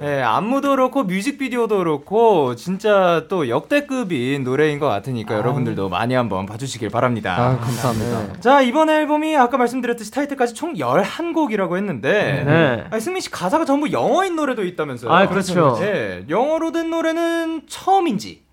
[0.00, 6.90] 네, 안무도 그렇고 뮤직비디오도 그렇고 진짜 또 역대급인 노래인 것 같으니까 여러분들도 많이 한번 봐주시길
[6.90, 7.36] 바랍니다.
[7.38, 8.40] 아 감사합니다.
[8.40, 12.84] 자 이번 앨범이 아까 말씀드렸듯이 타이틀까지 총 11곡이라고 했는데 네.
[12.90, 15.10] 아니, 승민 씨 가사가 전부 영어인 노래도 있다면서요?
[15.12, 15.76] 아, 그렇죠.
[15.80, 18.43] 네, 영어로 된 노래는 처음인지.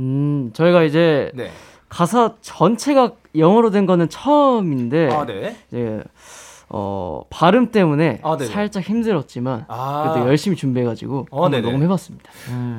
[0.00, 1.50] 음, 저희가 이제 네.
[1.88, 5.56] 가사 전체가 영어로 된 거는 처음인데 아 네.
[5.68, 6.02] 이제
[6.68, 8.38] 어 발음 때문에 아.
[8.38, 11.48] 살짝 힘들었지만 아 그래도 열심히 준비해가지고 어.
[11.48, 12.30] 녹음해봤습니다.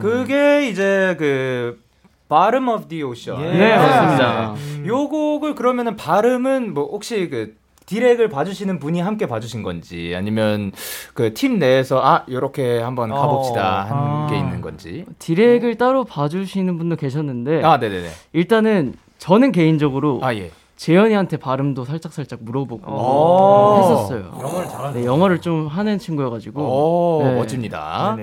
[0.02, 1.80] 그게 이제 그
[2.28, 3.58] Bottom of the Ocean.
[3.58, 4.56] 네, 맞습니다.
[4.88, 7.56] 요 곡을 그러면은 발음은 뭐 혹시 그
[7.92, 10.72] 디렉을 봐주시는 분이 함께 봐주신 건지 아니면
[11.14, 15.04] 그 팀 내에서 아 요렇게 한번 가봅시다 한게 있는 건지.
[15.20, 18.10] 디렉을 따로 봐주시는 분도 계셨는데 아 네네네.
[18.32, 20.52] 일단은 저는 개인적으로 아 예.
[20.78, 23.78] 재현이한테 발음도 살짝 살짝 물어보고 오.
[23.80, 24.32] 했었어요.
[24.42, 25.00] 영어를 잘하는.
[25.02, 26.62] 네, 영어를 좀 하는 친구여가지고.
[26.62, 27.36] 오 네.
[27.36, 28.16] 멋집니다.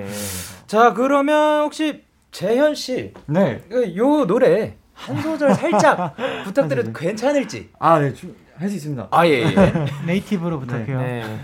[0.66, 2.02] 자 그러면 혹시
[2.32, 3.58] 재현 씨, 네.
[3.68, 7.68] 그요 노래 한 소절 살짝 부탁드려도 괜찮을지.
[7.78, 8.12] 아, 네.
[8.58, 9.08] 할 수 있습니다.
[9.10, 9.42] 아 예.
[9.42, 9.86] 예.
[10.06, 11.00] 네이티브로 부탁해요.
[11.00, 11.38] 네.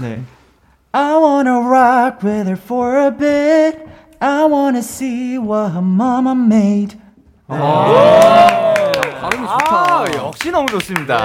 [0.00, 0.22] 네.
[0.92, 3.78] I wanna rock with her for a bit.
[4.20, 6.98] I wanna see what her mama made.
[7.48, 11.22] 발음이 아, 역시 너무 좋습니다.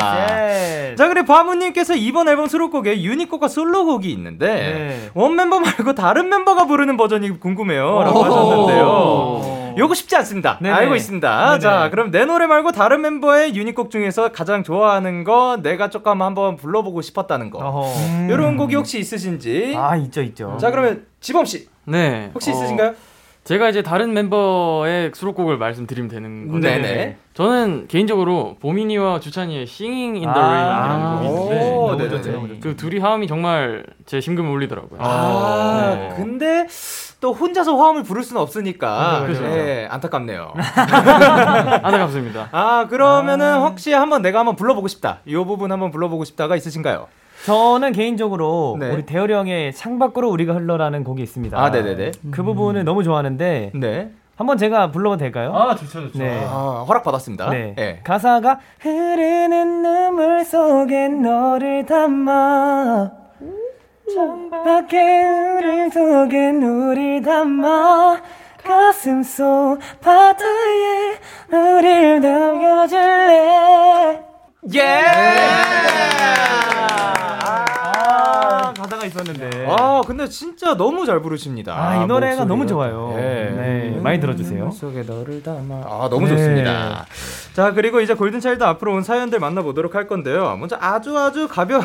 [0.95, 6.97] 자, 그리고 바무님께서 이번 앨범 수록곡에 유닛곡과 솔로곡이 있는데 원 멤버 말고 다른 멤버가 부르는
[6.97, 9.64] 버전이 궁금해요라고 하셨는데요.
[9.77, 10.57] 요거 쉽지 않습니다.
[10.61, 10.73] 네네.
[10.75, 11.45] 알고 있습니다.
[11.49, 11.59] 네네.
[11.59, 16.55] 자, 그럼 내 노래 말고 다른 멤버의 유닛곡 중에서 가장 좋아하는 거 내가 조금 한번
[16.57, 17.93] 불러보고 싶었다는 거.
[18.29, 19.73] 이런 곡이 혹시 있으신지?
[19.77, 20.57] 아 있죠 있죠.
[20.59, 22.31] 자, 그러면 지범 씨 네.
[22.33, 22.93] 혹시 어, 있으신가요?
[23.43, 27.17] 제가 이제 다른 멤버의 수록곡을 말씀드리면 되는 건데 네네.
[27.35, 32.59] 저는 개인적으로 보민이와 주찬이의 Singing in the 아, Rain이라는 곡이 있는데.
[32.59, 34.99] 그 둘이 화음이 정말 제 심금을 울리더라고요.
[34.99, 36.13] 아, 네.
[36.15, 36.65] 근데
[37.19, 39.43] 또 혼자서 화음을 부를 수는 없으니까 그렇죠.
[39.45, 40.53] 예, 안타깝네요.
[41.83, 42.49] 안타깝습니다.
[42.51, 45.19] 아 그러면은 혹시 한번 내가 한번 불러보고 싶다.
[45.25, 47.07] 이 부분 한번 불러보고 싶다가 있으신가요?
[47.45, 48.89] 저는 개인적으로 네.
[48.89, 51.57] 우리 대열이 형의 창밖으로 우리가 흘러라는 곡이 있습니다.
[51.59, 52.11] 아 네네네.
[52.31, 54.11] 그 부분을 너무 좋아하는데 네.
[54.35, 55.55] 한번 제가 불러도 될까요?
[55.55, 56.19] 아 좋죠 좋죠.
[56.19, 56.43] 네.
[56.45, 57.49] 아, 허락 받았습니다.
[57.49, 57.75] 네.
[57.77, 58.01] 예.
[58.03, 63.24] 가사가 흐르는 눈물 속에 너를 담아
[64.13, 65.23] 창밖에
[65.57, 68.21] 우리 속에 우릴 담아
[68.63, 71.17] 가슴 속 바다에
[71.51, 74.21] 우릴 남겨줄래
[74.73, 74.81] 예!
[77.47, 79.67] 아, 가사가 있었는데.
[79.69, 81.73] 아, 근데 진짜 너무 잘 부르십니다.
[81.75, 82.45] 아, 이 노래가 목소리가.
[82.45, 83.13] 너무 좋아요.
[83.15, 83.51] 네.
[83.51, 84.71] 네, 많이 들어주세요.
[84.71, 85.75] 속에 너를 담아.
[85.85, 86.35] 아, 너무 네.
[86.35, 87.05] 좋습니다.
[87.53, 90.57] 자, 그리고 이제 골든차일드 앞으로 온 사연들 만나보도록 할 건데요.
[90.57, 91.81] 먼저 아주 아주 가벼,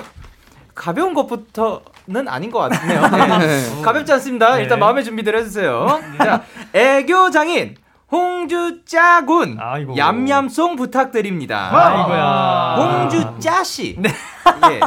[0.75, 3.03] 가벼운 것부터는 아닌 것 같네요.
[3.39, 3.83] 네.
[3.83, 4.57] 가볍지 않습니다.
[4.57, 4.63] 네.
[4.63, 6.01] 일단 마음의 준비들 해주세요.
[6.19, 7.77] 자, 애교 장인.
[8.13, 9.97] 홍주 짜 군 아이고.
[9.97, 11.71] 얌얌송 부탁드립니다.
[11.73, 12.75] 아이고야.
[13.01, 13.95] 홍주 짜 씨.
[13.99, 14.09] 네.
[14.73, 14.81] 예.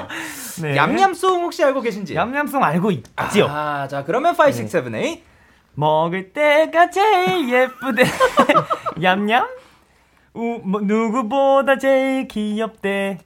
[0.62, 0.76] 네.
[0.76, 2.15] 얌얌송 혹시 알고 계신지?
[2.15, 3.48] 얌얌송 알고 있죠.
[3.50, 5.17] 아, 자 그러면 5, 6, 7, 8.
[5.76, 8.04] 먹을 때가 제일 예쁘대.
[9.02, 9.48] 얌얌.
[10.36, 13.19] 우, 뭐, 누구보다 제일 귀엽대.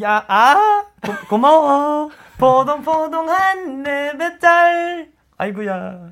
[0.00, 2.10] 야, 아, 고, 고마워.
[2.38, 5.08] 포동포동한 내 배달.
[5.36, 6.10] 아이고야.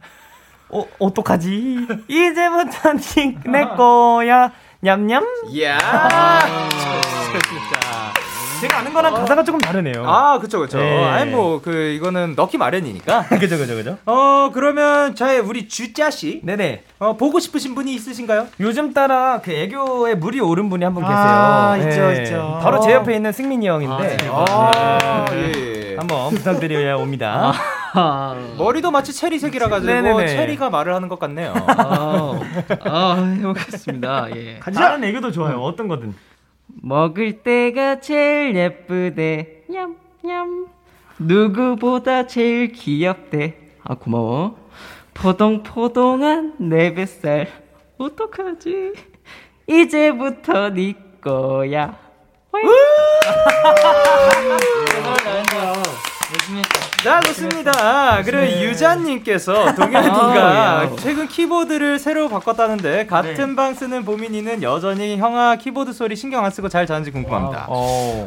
[0.73, 1.87] 어, 어떡하지?
[2.09, 4.53] 이제부터 니- 내 거야.
[4.81, 5.25] 냠냠?
[5.51, 5.79] 이야.
[7.33, 8.30] 좋습니다.
[8.61, 10.05] 제가 아는 거랑 가사가 조금 다르네요.
[10.07, 10.79] 아, 그쵸, 그쵸.
[10.79, 11.05] 네.
[11.05, 13.25] 아니, 뭐, 그, 이거는 넣기 마련이니까.
[13.41, 13.97] 그죠, 그죠, 그죠.
[14.05, 16.41] 어, 그러면, 자, 우리 주짜씨.
[16.45, 16.83] 네네.
[16.99, 18.49] 어, 보고 싶으신 분이 있으신가요?
[18.61, 21.17] 요즘 따라 그 애교에 물이 오른 분이 한 분 계세요.
[21.19, 22.23] 아, 있죠, 네.
[22.23, 22.59] 있죠.
[22.63, 22.97] 바로 제 어.
[22.97, 24.17] 옆에 있는 승민이 형인데.
[24.29, 25.53] 아, 네.
[25.93, 25.97] 예.
[25.97, 27.53] 한번 부탁드려야 옵니다.
[28.59, 30.27] 머리도 마치 체리색이라 가지고 네네네.
[30.29, 31.55] 체리가 말을 하는 것 같네요.
[32.85, 34.29] 아, 해보겠습니다.
[34.37, 34.61] 예.
[34.75, 35.61] 다른 애교도 좋아요.
[35.63, 36.15] 어떤 거든.
[36.83, 39.65] 먹을 때가 제일 예쁘대.
[39.69, 40.67] 냠냠.
[41.19, 43.57] 누구보다 제일 귀엽대.
[43.85, 44.57] 아, 고마워.
[45.15, 47.49] 포동포동한 내 뱃살.
[47.99, 48.93] 어떡하지?
[49.67, 51.99] 이제부터 네 거야.
[57.03, 58.23] 자, 좋습니다.
[58.23, 58.63] 그리고 네.
[58.63, 60.91] 유자님께서 동현이가 아, 야.
[60.99, 63.57] 최근 키보드를 새로 바꿨다는데 같은 네.
[63.57, 67.69] 방 쓰는 보민이는 여전히 형아 키보드 소리 신경 안 쓰고 잘 자는지 궁금합니다.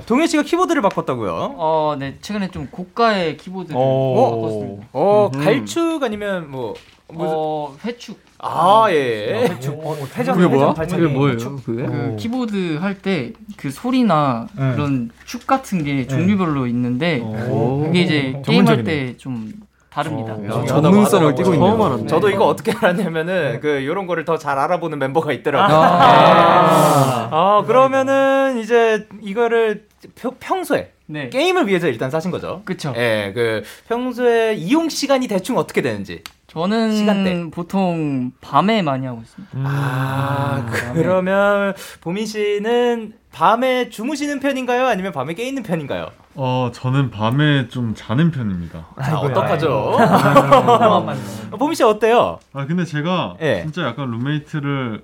[0.08, 1.54] 동현 씨가 키보드를 바꿨다고요?
[1.56, 4.88] 어, 네 최근에 좀 고가의 키보드를 어, 바꿨습니다.
[4.94, 5.44] 어, 음.
[5.44, 6.74] 갈축 아니면 뭐
[7.10, 8.20] 어, 회축.
[8.45, 9.47] 아, 예.
[9.49, 9.79] 회축.
[9.86, 10.73] 어, 회전, 그게 뭐야?
[10.77, 10.99] 회전.
[10.99, 11.38] 그게 뭐예요?
[11.38, 11.63] 축.
[11.65, 11.84] 그게?
[11.86, 14.71] 그 키보드 할 때 그 소리나 네.
[14.73, 17.84] 그런 축 같은 게 종류별로 있는데 오.
[17.86, 18.41] 그게 이제.
[18.45, 19.51] 게임할 때 좀
[19.89, 20.34] 다릅니다.
[20.47, 21.69] 야, 전문성을 띠고 있네요.
[21.69, 22.08] 처음 알았네.
[22.08, 25.77] 저도 이거 어떻게 알았냐면은 그 요런 거를 더 잘 알아보는 멤버가 있더라고요.
[25.77, 27.29] 아.
[27.32, 31.29] 아, 그러면은 이제 이거를 평- 평소에 네.
[31.29, 32.62] 게임을 위해서 일단 사신 거죠.
[32.65, 32.93] 그쵸.
[32.97, 36.23] 예, 그 평소에 이용 시간이 대충 어떻게 되는지.
[36.54, 37.50] 저는 시간대.
[37.50, 39.58] 보통 밤에 많이 하고 있습니다.
[39.63, 44.86] 아, 그러면 보민 씨는 밤에 주무시는 편인가요?
[44.86, 46.10] 아니면 밤에 깨 있는 편인가요?
[46.36, 48.86] 어, 저는 밤에 좀 자는 편입니다.
[49.04, 49.98] 자, 어떡하죠?
[50.00, 51.16] 아,
[51.58, 52.38] 보민 씨 어때요?
[52.54, 53.62] 아, 근데 제가 예.
[53.63, 55.02] 진짜 약간 룸메이트를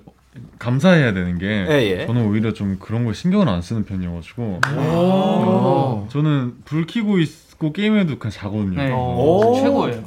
[0.60, 2.06] 감사해야 되는 게 예, 예.
[2.06, 6.06] 저는 오히려 좀 그런 걸 신경을 안 쓰는 편이어가지고 오.
[6.08, 8.76] 저는 불 켜고 있고 게임해도 그냥 자거든요.
[8.80, 8.92] 네.
[8.92, 9.56] 오.
[9.60, 10.04] 최고예요.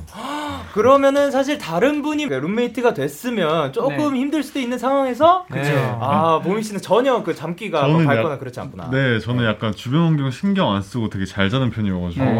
[0.74, 5.62] 그러면 사실 다른 분이 룸메이트가 됐으면 조금 힘들 수도 있는 상황에서 네.
[6.02, 8.90] 아 보민 씨는 전혀 그 잠기가 뭐 밝거나 약- 그렇지 않구나.
[8.92, 12.32] 네, 저는 약간 주변 환경 신경 안 쓰고 되게 잘 자는 편이어가지고 네.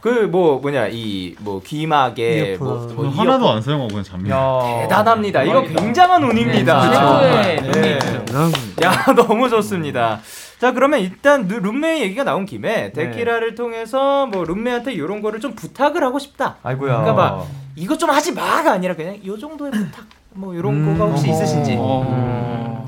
[0.00, 2.56] 그뭐 뭐냐 이 뭐 귀마개.
[2.58, 3.50] 뭐, 뭐 하나도.
[3.50, 4.62] 안 사용하고 그냥 잡니다.
[4.82, 5.42] 대단합니다.
[5.42, 5.62] 이거.
[5.62, 7.20] 굉장한 운입니다.
[7.20, 7.98] 네, 네.
[8.00, 8.82] 룸메이트.
[8.82, 10.20] 야 너무 좋습니다.
[10.62, 15.56] 자 그러면 일단 누- 룸메 얘기가 나온 김에 데키라를 통해서 뭐 룸메한테 이런 거를 좀
[15.56, 16.58] 부탁을 하고 싶다.
[16.62, 16.98] 아이고야.
[17.00, 21.30] 그러니까 막 이거 좀 하지 마가 아니라 그냥 요 정도의 부탁 뭐 이런 거가 혹시
[21.30, 21.74] 있으신지.
[21.76, 22.86] 어,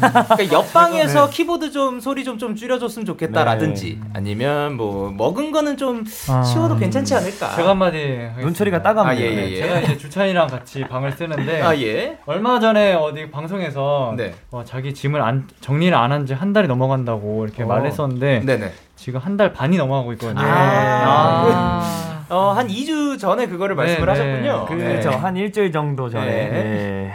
[0.00, 4.08] 그러니까 옆방에서 키보드 좀 소리 좀 좀 줄여줬으면 좋겠다라든지 네.
[4.14, 6.42] 아니면 뭐 먹은 거는 좀 아.
[6.42, 7.50] 치워도 괜찮지 않을까.
[7.56, 8.40] 제가 한마디 하겠습니다.
[8.40, 9.18] 눈초리가 따갑네요.
[9.18, 9.56] 아, 예, 예, 예.
[9.56, 12.18] 제가 이제 주찬이랑 같이 방을 쓰는데 아 예.
[12.26, 14.32] 얼마 전에 어디 방송에서 네.
[14.50, 17.66] 어, 자기 짐을 안, 정리를 안 한 지 한 달이 넘어간다고 이렇게 어.
[17.66, 18.72] 말했었는데 네네.
[18.96, 20.40] 지금 한 달 반이 넘어가고 있거든요.
[20.44, 22.24] 아.
[22.28, 24.66] 어, 한 2주 전에 그거를 말씀을 네, 하셨군요.
[24.70, 24.76] 네.
[24.76, 25.10] 그렇죠.
[25.10, 25.16] 네.
[25.16, 26.24] 한 일주일 정도 전에.
[26.26, 26.48] 네.
[26.50, 27.12] 네.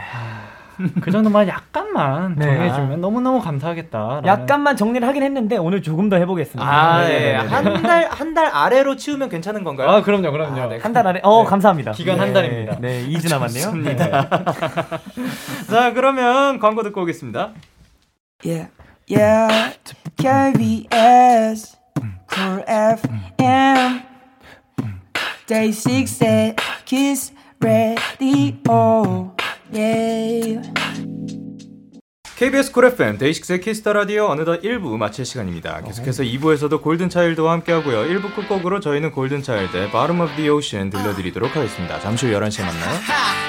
[1.02, 2.46] 그 정도만 약간만 네.
[2.46, 4.22] 정해주면 너무너무 감사하겠다.
[4.26, 6.70] 약간만 정리를 하긴 했는데 오늘 조금 더 해보겠습니다.
[6.70, 7.20] 아, 네, 예.
[7.20, 7.48] 네, 네, 네.
[7.48, 9.90] 한 달, 한 달 아래로 치우면 괜찮은 건가요?
[9.90, 10.62] 아 그럼요, 그럼요.
[10.62, 10.78] 아, 네.
[10.82, 11.22] 한달 안에.
[11.24, 11.50] 어 네.
[11.50, 11.92] 감사합니다.
[11.94, 12.34] 기간 한 네.
[12.34, 12.80] 달입니다.
[12.82, 13.96] 네, 2주 남았네요.
[15.70, 17.52] 자, 그러면 광고 듣고 오겠습니다.
[18.44, 18.70] Yeah,
[19.10, 19.74] yeah,
[20.18, 21.78] KBS,
[22.30, 24.02] Cool FM,
[25.48, 29.35] Day 6 Kiss Radio,
[29.74, 30.62] yeah.
[32.36, 35.82] KBS Cool FM 데이식스의 Kiss the Radio 어느덧 1부 마칠 시간입니다.
[35.82, 38.04] 계속해서 2부에서도 골든 차일드와 함께하고요.
[38.10, 41.98] 1부 끝곡으로 저희는 골든 차일드의 Bottom of the Ocean 들려드리도록 하겠습니다.
[42.02, 43.45] 잠시 후 11시에 만나요.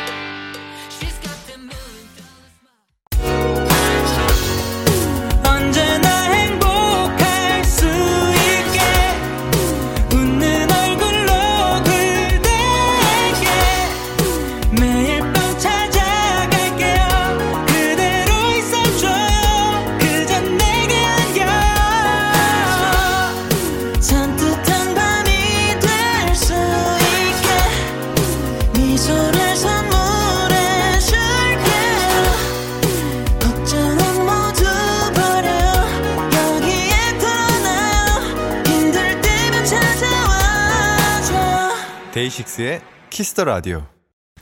[42.56, 42.80] 데이식스의
[43.11, 43.82] Kiss the Radio.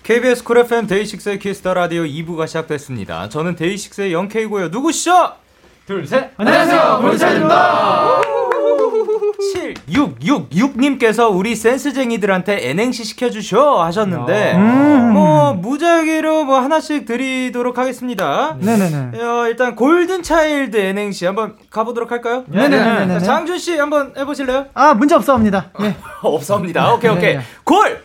[0.03, 3.29] KBS Cool FM 데이식스의 Kiss the Radio 2부가 시작됐습니다.
[3.29, 4.69] 저는 데이식스의 영케이고요.
[4.69, 5.33] 누구시죠?
[5.87, 6.31] 둘, 셋.
[6.37, 8.24] 안녕하세요, 골차입니다.
[9.53, 15.13] 7666님께서 우리 센스쟁이들한테 N행시 시켜주셔 하셨는데, 음.
[15.13, 18.57] 뭐, 무작위로 뭐 하나씩 드리도록 하겠습니다.
[18.61, 19.21] 네네네.
[19.21, 22.45] 어, 일단 골든차일드 N행시 한번 가보도록 할까요?
[22.49, 23.21] 네네네네.
[23.21, 24.67] 자, 장준씨 한번 해보실래요?
[24.75, 25.71] 아, 문제 없사옵니다.
[25.81, 25.97] 네.
[26.23, 26.93] 없사옵니다.
[26.95, 27.37] 오케이, 오케이.
[27.37, 27.43] 네.
[27.65, 28.03] 골!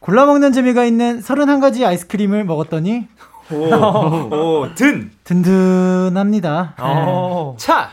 [0.00, 3.08] 골라 먹는 재미가 있는 31가지 아이스크림을 먹었더니
[3.50, 5.10] 오, 오, 든!
[5.24, 6.74] 든든합니다.
[6.78, 7.54] 어.
[7.58, 7.90] 차!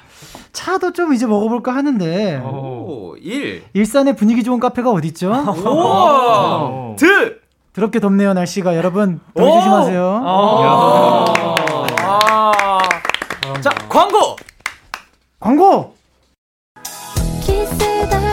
[0.56, 3.64] 차도 좀 이제 먹어볼까 하는데 오, 일!
[3.74, 5.32] 일산에 분위기 좋은 카페가 어딨죠?
[5.68, 6.96] 오!
[6.98, 7.40] 드!
[7.74, 9.42] 더럽게 덥네요 날씨가 여러분 오!
[9.42, 10.22] 더위 조심하세요.
[10.26, 11.26] 아.
[13.62, 14.36] 자, 광고!
[15.40, 15.94] 광고!
[17.42, 17.78] 키스
[18.10, 18.25] 더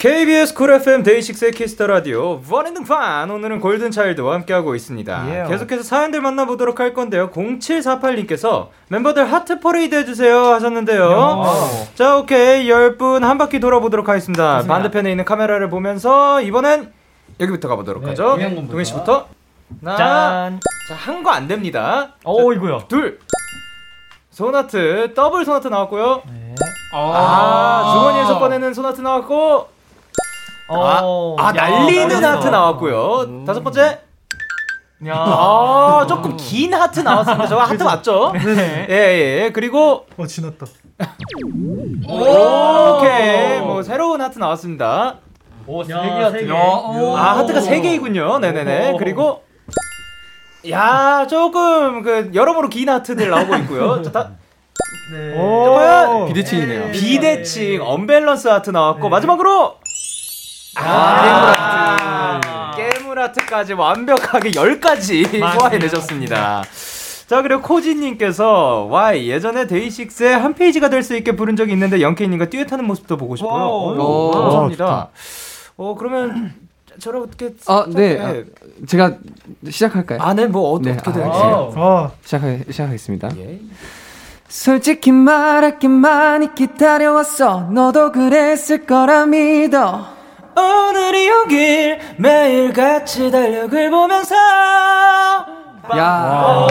[0.00, 5.44] KBS Cool FM 데이식스의 Kiss the Radio 원앤등판 오늘은 골든 차일드와 함께하고 있습니다.
[5.44, 5.46] 예.
[5.46, 7.28] 계속해서 사연들 만나보도록 할 건데요.
[7.30, 11.44] 0748님께서 멤버들 하트 퍼레이드 해주세요 하셨는데요.
[11.96, 14.62] 자 오케이 10분 한 바퀴 돌아보도록 하겠습니다.
[14.66, 16.90] 반대편에 있는 카메라를 보면서 이번엔
[17.38, 18.22] 여기부터 가보도록 하죠.
[18.36, 18.70] 동현군부터.
[18.70, 19.28] 동현 씨부터
[19.84, 20.60] 짠.
[20.88, 22.14] 자한 거 안 됩니다.
[22.24, 22.84] 오, 이거요.
[22.88, 23.18] 둘
[24.30, 26.22] 손하트 더블 손하트 나왔고요.
[26.94, 29.79] 아, 주머니에서 꺼내는 손하트 나왔고 아,
[30.72, 31.36] 어.
[31.38, 32.28] 아 날리는 멋있어.
[32.32, 33.44] 하트 나왔고요.
[33.46, 33.98] 다섯 번째.
[35.06, 35.14] 야.
[35.16, 37.46] 아, 조금 긴 하트 나왔습니다.
[37.48, 38.32] 저거 하트 맞죠?
[38.34, 38.86] 네.
[38.90, 38.94] 예,
[39.44, 39.50] 예.
[39.52, 40.66] 그리고 어 지났다.
[42.06, 43.60] 오케이.
[43.60, 45.16] 뭐 새로운 하트 나왔습니다.
[45.66, 46.52] 오, 세 야, 개야, 세세 개.
[46.52, 46.56] 개.
[46.56, 48.38] 아, 하트가 세 개이군요.
[48.40, 48.92] 네네네.
[48.92, 48.96] 오.
[48.96, 49.42] 그리고
[50.70, 54.02] 야, 조금 그 여러모로 긴 하트들 나오고 있고요.
[54.04, 54.30] 자, 다
[55.12, 55.34] 네.
[55.34, 56.92] 자, 과연 비대칭이네요.
[56.92, 59.76] 비대칭 언밸런스 하트 나왔고 마지막으로
[60.82, 65.26] 아, 깨물 하트까지 완벽하게 10가지
[65.58, 66.62] 소화해내셨습니다.
[67.26, 72.50] 자 그리고 코지님께서 와 예전에 데이식스의 한 페이지가 될 수 있게 부른 적이 있는데 영케이님과
[72.50, 73.64] 듀엣하는 모습도 보고 싶어요.
[73.66, 74.00] 오.
[74.00, 75.08] 어, 감사합니다.
[75.76, 76.54] 어 그러면
[76.98, 78.14] 저를 어떻게 아, 네.
[78.16, 78.20] 네.
[78.20, 78.42] 아,
[78.86, 79.12] 제가
[79.70, 80.18] 시작할까요?
[80.20, 81.28] 아, 네, 뭐 어, 네, 떻게 아, 될지.
[81.32, 82.10] 어.
[82.24, 83.28] 시작하, 시작하겠습니다.
[83.38, 83.60] 예.
[84.48, 87.70] 솔직히 말할게 많이 기다려왔어.
[87.70, 90.04] 너도 그랬을 거라 믿어.
[90.56, 94.34] 오늘이 오길 매일 같이 달력을 보면서
[95.96, 96.66] 야.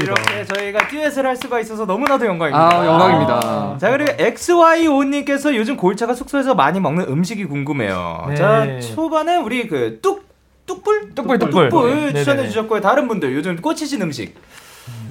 [0.00, 2.78] 이렇게 저희가 듀엣을 할 수가 있어서 너무나도 영광입니다.
[2.80, 3.76] 아, 영광입니다.
[3.78, 8.26] 자 그리고 XY5님께서 요즘 골차가 숙소에서 많이 먹는 음식이 궁금해요.
[8.28, 8.34] 네.
[8.36, 10.24] 자 초반에 우리 그 뚝
[10.66, 11.68] 뚝불 뚝불, 뚝불.
[11.68, 12.18] 뚝불 네.
[12.20, 12.48] 추천해 네네네.
[12.48, 12.80] 주셨고요.
[12.80, 14.34] 다른 분들 요즘 꽂히신 음식.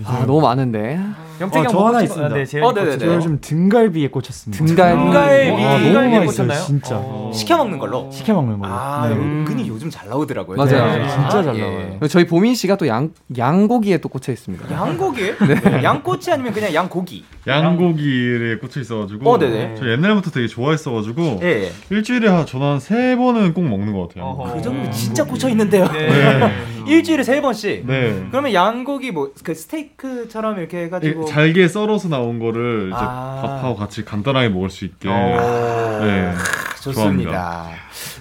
[0.06, 1.00] 아, 너무 많은데.
[1.42, 2.36] 영택이 어, 형저 하나 싶- 있습니다.
[2.36, 2.98] 아, 네, 어, 네네네.
[2.98, 4.66] 저 요즘 등갈비에 꽂혔습니다.
[4.66, 5.04] 등갈비.
[5.04, 5.64] 등갈비.
[5.64, 6.66] 아, 등갈비에 너무 맛있어요, 꽂혔나요?
[6.66, 6.96] 진짜.
[6.98, 7.32] 어.
[7.34, 8.10] 시켜 먹는 걸로.
[8.12, 8.74] 시켜 먹는 걸로.
[8.74, 9.16] 아 네.
[9.16, 10.58] 은근히 요즘 잘 나오더라고요.
[10.58, 10.98] 맞아요.
[10.98, 11.08] 네.
[11.08, 11.62] 진짜 잘 예.
[11.62, 11.88] 나와요.
[11.92, 14.70] 그리고 저희 보민 씨가 또 양, 양고기에 또 꽂혀 있습니다.
[14.70, 15.22] 양고기?
[15.48, 15.84] 네.
[15.84, 17.24] 양꼬치 아니면 그냥 양고기?
[17.48, 19.76] 양고기에 꽂혀 있어가지고 어, 네네.
[19.80, 21.48] 저 옛날부터 되게 좋아했어가지고 예.
[21.48, 21.72] 예.
[21.90, 24.26] 일주일에 한 저는 한세 번은 꼭 먹는 것 같아요.
[24.26, 24.56] 어허.
[24.56, 25.88] 그 정도 진짜 꽂혀 있는데요.
[25.92, 26.52] 네.
[26.88, 27.86] 일주일에 세 번씩.
[27.88, 28.26] 네.
[28.30, 29.89] 그러면 양고기 뭐 그 스테이크
[30.30, 33.42] 처럼 이렇게 해가지고 이 잘게 썰어서 나온 거를 이제 아.
[33.44, 35.10] 밥하고 같이 간단하게 먹을 수 있게.
[35.10, 35.12] 오.
[35.12, 36.34] 네.
[36.82, 37.70] 좋습니다.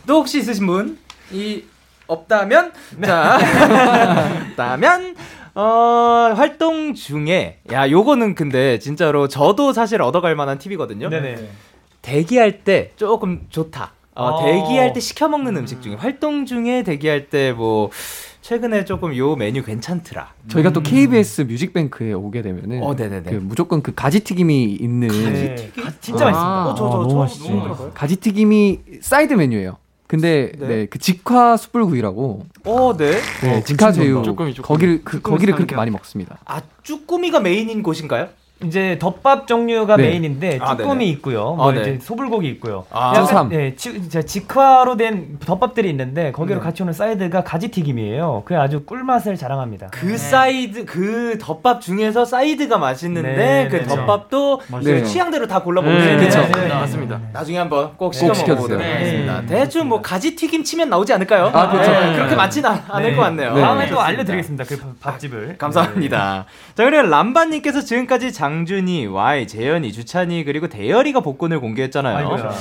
[0.07, 0.99] 또 혹시 있으신 분?
[1.31, 1.63] 이
[2.07, 2.73] 없다면
[3.05, 3.39] 자
[4.51, 5.15] 없다면
[5.55, 11.09] 어 활동 중에 야 요거는 근데 진짜로 저도 사실 얻어갈 만한 팁이거든요.
[11.11, 11.49] 네네.
[12.03, 13.93] 대기할 때 조금 좋다.
[14.15, 14.45] 어, 어.
[14.45, 17.91] 대기할 때 시켜 먹는 음식 중에 활동 중에 대기할 때뭐
[18.49, 20.33] 최근에 조금 요 메뉴 괜찮더라.
[20.49, 23.31] 저희가 또 KBS 뮤직뱅크에 오게 되면은 어, 네네네.
[23.31, 25.85] 그 무조건 그 가지튀김이 있는 가지튀김?
[26.01, 26.65] 진짜 아, 맛있습니다.
[26.65, 27.51] 어, 저, 저, 아, 너무 맛있지.
[27.51, 27.91] 너무?
[27.93, 29.77] 가지튀김이 사이드 메뉴예요.
[30.07, 30.67] 근데 네.
[30.67, 33.21] 네, 그 직화 숯불구이라고 어, 네.
[33.43, 34.25] 네, 직화 제육.
[34.63, 35.77] 거기를 그 거기를 그렇게.
[35.77, 36.39] 많이 먹습니다.
[36.47, 38.31] 아, 쭈꾸미가 메인인 곳인가요?
[38.65, 40.03] 이제 덮밥 종류가 네.
[40.09, 41.11] 메인인데 아, 쭈꾸미 네네.
[41.13, 41.55] 있고요.
[41.55, 41.81] 뭐 아, 네.
[41.81, 42.87] 이제 소불고기 있고요.
[42.91, 43.13] 아.
[43.17, 43.53] 약간.
[43.53, 46.65] 예, 지, 저 직화로 된 덮밥들이 있는데 거기로 네.
[46.65, 48.43] 같이 오는 사이드가 가지 튀김이에요.
[48.45, 49.89] 그게 아주 꿀맛을 자랑합니다.
[49.93, 53.87] 그 사이드 그 덮밥 중에서 사이드가 맛있는데 네, 그 네, 네.
[53.89, 55.05] 덮밥도 네.
[55.05, 56.41] 취향대로 다 골라보면 네, 되죠.
[56.41, 57.21] 네, 네, 맞습니다.
[57.33, 58.55] 나중에 한번 꼭꼭 시켜.
[58.55, 58.93] 먹어보도록 네.
[58.93, 59.43] 하겠습니다.
[59.43, 61.51] 대충 뭐 가지 튀김 치면 나오지 않을까요?
[61.55, 61.93] 아, 그렇죠.
[61.93, 62.35] 네, 그렇게
[62.67, 63.17] 않- 않을 네.
[63.17, 63.55] 것 같네요.
[63.55, 63.61] 네.
[63.61, 64.05] 다음에 또 좋습니다.
[64.07, 64.65] 알려 드리겠습니다.
[64.65, 65.59] 그 밥- 밥집을.
[65.59, 66.45] 감사합니다.
[66.75, 72.17] 자 그리고 람바 님께서 지금까지 장 준이, Y, 재현이, 주찬이 그리고 대열이가 복근을 공개했잖아요.
[72.17, 72.53] 아이고야.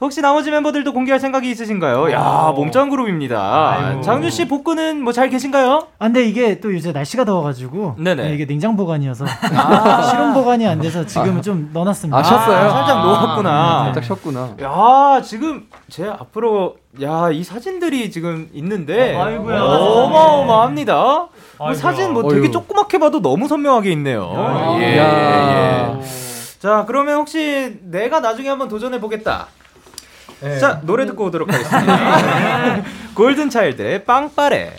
[0.00, 2.10] 혹시 나머지 멤버들도 공개할 생각이 있으신가요?
[2.12, 4.00] 야 몸짱 그룹입니다.
[4.02, 5.86] 장준 씨 복근은 뭐 잘 계신가요?
[5.98, 8.22] 아, 근데 이게 또 요새 날씨가 더워가지고 네네.
[8.28, 9.24] 네, 이게 냉장 보관이어서
[9.56, 10.02] 아.
[10.10, 12.18] 실온 보관이 안 돼서 지금은 좀 넣어놨습니다.
[12.18, 12.56] 아, 쉬었어요?
[12.56, 13.84] 아, 살짝 누웠구나.
[13.84, 14.56] 살짝 쉬었구나.
[14.62, 19.62] 야 지금 제 앞으로 야 이 사진들이 지금 있는데 아이고야.
[19.62, 21.28] 어마어마합니다.
[21.58, 21.80] 뭐 아이고야.
[21.82, 22.50] 사진 뭐 되게 어휴.
[22.50, 24.32] 조그맣게 봐도 너무 선명하게 있네요.
[24.80, 25.98] 예, 야.
[26.00, 26.04] 예.
[26.58, 29.48] 자 그러면 혹시 내가 나중에 한번 도전해 보겠다.
[30.60, 32.82] 자 노래 듣고 오도록 하겠습니다.
[33.14, 34.72] 골든 차일드의 빵빠레.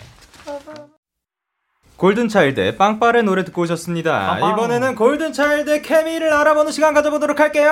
[1.96, 4.26] 골든 차일드의 빵빠레 노래 듣고 오셨습니다.
[4.38, 4.50] 빵빵.
[4.52, 7.70] 이번에는 골든 차일드의 케미를 알아보는 시간 가져보도록 할게요.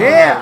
[0.00, 0.34] 예.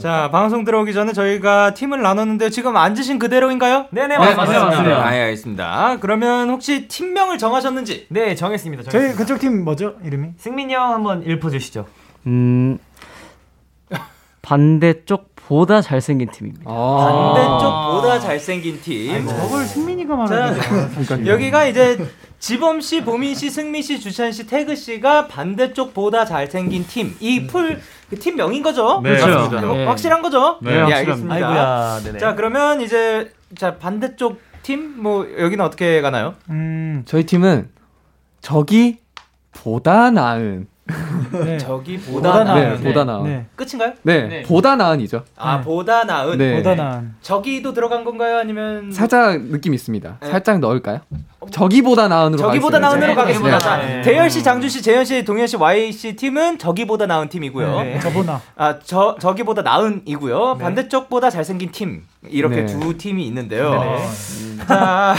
[0.00, 3.86] 자 방송 들어오기 전에 저희가 팀을 나눴는데 지금 앉으신 그대로인가요?
[3.90, 4.64] 네네 네, 맞습니다.
[4.66, 5.06] 맞습니다.
[5.06, 5.96] 아, 예, 알겠습니다.
[6.00, 8.06] 그러면 혹시 팀명을 정하셨는지?
[8.10, 8.84] 네 정했습니다.
[8.84, 9.22] 저희 정했습니다.
[9.22, 9.94] 그쪽 팀 뭐죠?
[10.04, 10.30] 이름이?
[10.38, 11.86] 승민이 형 한번 읊어주시죠.
[12.26, 12.78] 음
[14.42, 16.64] 반대쪽 보다 잘생긴 팀입니다.
[16.66, 17.34] 아.
[17.34, 19.26] 반대쪽보다 잘생긴 팀.
[19.26, 21.98] 저걸 승민이가 자, 말하는 여기가 이제
[22.38, 27.14] 지범 씨, 보민 씨, 승민 씨, 주찬 씨, 태그 씨가 반대쪽보다 잘생긴 팀.
[27.20, 27.80] 이풀
[28.12, 29.00] 그 팀 명인 거죠?
[29.02, 29.38] 네, 그렇죠?
[29.38, 29.70] 맞습니다.
[29.70, 29.86] 어, 네.
[29.86, 30.58] 확실한 거죠?
[30.60, 30.96] 네, 예, 확실합니다.
[30.98, 31.34] 알겠습니다.
[31.34, 32.00] 아이고야.
[32.04, 32.18] 네네.
[32.18, 36.34] 자, 그러면 이제 자 반대쪽 팀 뭐 여기는 어떻게 가나요?
[36.50, 37.70] 음, 저희 팀은
[38.42, 38.98] 저기
[39.52, 40.66] 보다 나은.
[41.44, 41.58] 네.
[41.58, 42.62] 저기 보다 보다 나은.
[42.62, 42.82] 나은.
[42.82, 43.22] 네, 보다 나은.
[43.24, 43.46] 네, 네.
[43.54, 43.92] 끝인가요?
[44.02, 44.42] 네.
[44.42, 45.24] 보다 나은이죠.
[45.36, 45.62] 아, 네.
[45.64, 46.38] 보다 나은.
[46.38, 46.56] 네.
[46.56, 47.14] 보다 나은.
[47.22, 48.38] 저기도 들어간 건가요?
[48.38, 50.18] 아니면 살짝 느낌 있습니다.
[50.20, 50.28] 네.
[50.30, 51.00] 살짝 넣을까요?
[51.50, 52.78] 저기보다 나은으로 저기보다.
[52.78, 53.58] 나은으로 네, 가겠습니다.
[53.58, 53.64] 네.
[53.64, 54.02] 자, 네.
[54.02, 57.80] 대열 씨, 장준 씨, 재현 씨, 동현 씨, Y 씨 팀은 저기보다 나은 팀이고요.
[57.82, 58.00] 네.
[58.00, 58.40] 저보나.
[58.56, 60.58] 아, 저 저기보다 나은이고요.
[60.58, 62.66] 반대쪽보다 잘생긴 팀 이렇게 네.
[62.66, 63.70] 두 팀이 있는데요.
[63.70, 63.98] 네네.
[64.66, 65.14] 자,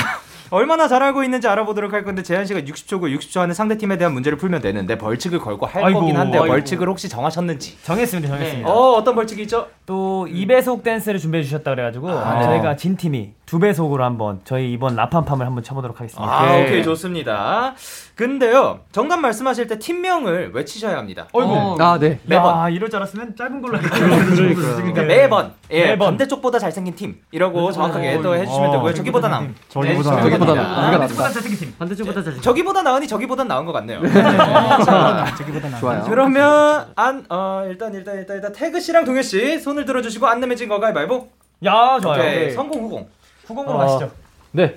[0.53, 4.13] 얼마나 잘 알고 있는지 알아보도록 할 건데 재현 씨가 60초고 60초 안에 상대 팀에 대한
[4.13, 6.43] 문제를 풀면 되는데 벌칙을 걸고 할 아이고, 거긴 한데요.
[6.43, 6.53] 아이고.
[6.53, 7.75] 벌칙을 혹시 정하셨는지?
[7.81, 8.29] 정했습니다.
[8.29, 8.69] 정했습니다.
[8.69, 9.67] 어, 어떤 벌칙이 있죠?
[9.85, 12.45] 또 2배속 댄스를 준비해 주셨다 그래가지고 아, 네.
[12.45, 16.31] 저희가 진 팀이 2배속으로 한번 저희 이번 라팜팜을 한번 쳐보도록 하겠습니다.
[16.31, 17.75] 아, 오케이 좋습니다.
[18.15, 21.27] 근데요, 정답 말씀하실 때 팀명을 외치셔야 합니다.
[21.33, 21.77] 어이구.
[21.79, 22.19] 아, 네.
[22.25, 22.55] 매번.
[22.57, 24.75] 야, 이럴 줄 알았으면 짧은 걸로 하겠습니다.
[24.77, 26.09] 그러니까 매번, 예, 매번.
[26.09, 28.93] 반대쪽보다 잘생긴 팀 이라고 정확하게 또 해주시면 되고요.
[28.93, 29.53] 저기보다 나은.
[29.69, 30.29] 저기보다 네, 나은.
[30.31, 30.91] 저기보다 나은.
[30.91, 31.75] 반대쪽보다 잘생긴 팀.
[31.77, 33.99] 반대쪽보다 잘생긴 저기보다 나으니 저기보다 나은 것 같네요.
[35.37, 35.79] 저기보다 나은.
[35.79, 36.03] 좋아요.
[36.07, 40.55] 그러면 안 어, 일단 일단 일단 일단 태그 씨랑 동현 씨 손을 들어주시고 안 내면
[40.57, 41.29] 진거 가위바위보.
[41.65, 42.21] 야, 좋아요.
[42.21, 42.47] 오케이.
[42.47, 42.51] 네.
[42.51, 43.09] 성공 후공.
[43.45, 43.77] 후공으로 어.
[43.77, 44.11] 가시죠.
[44.51, 44.75] 네.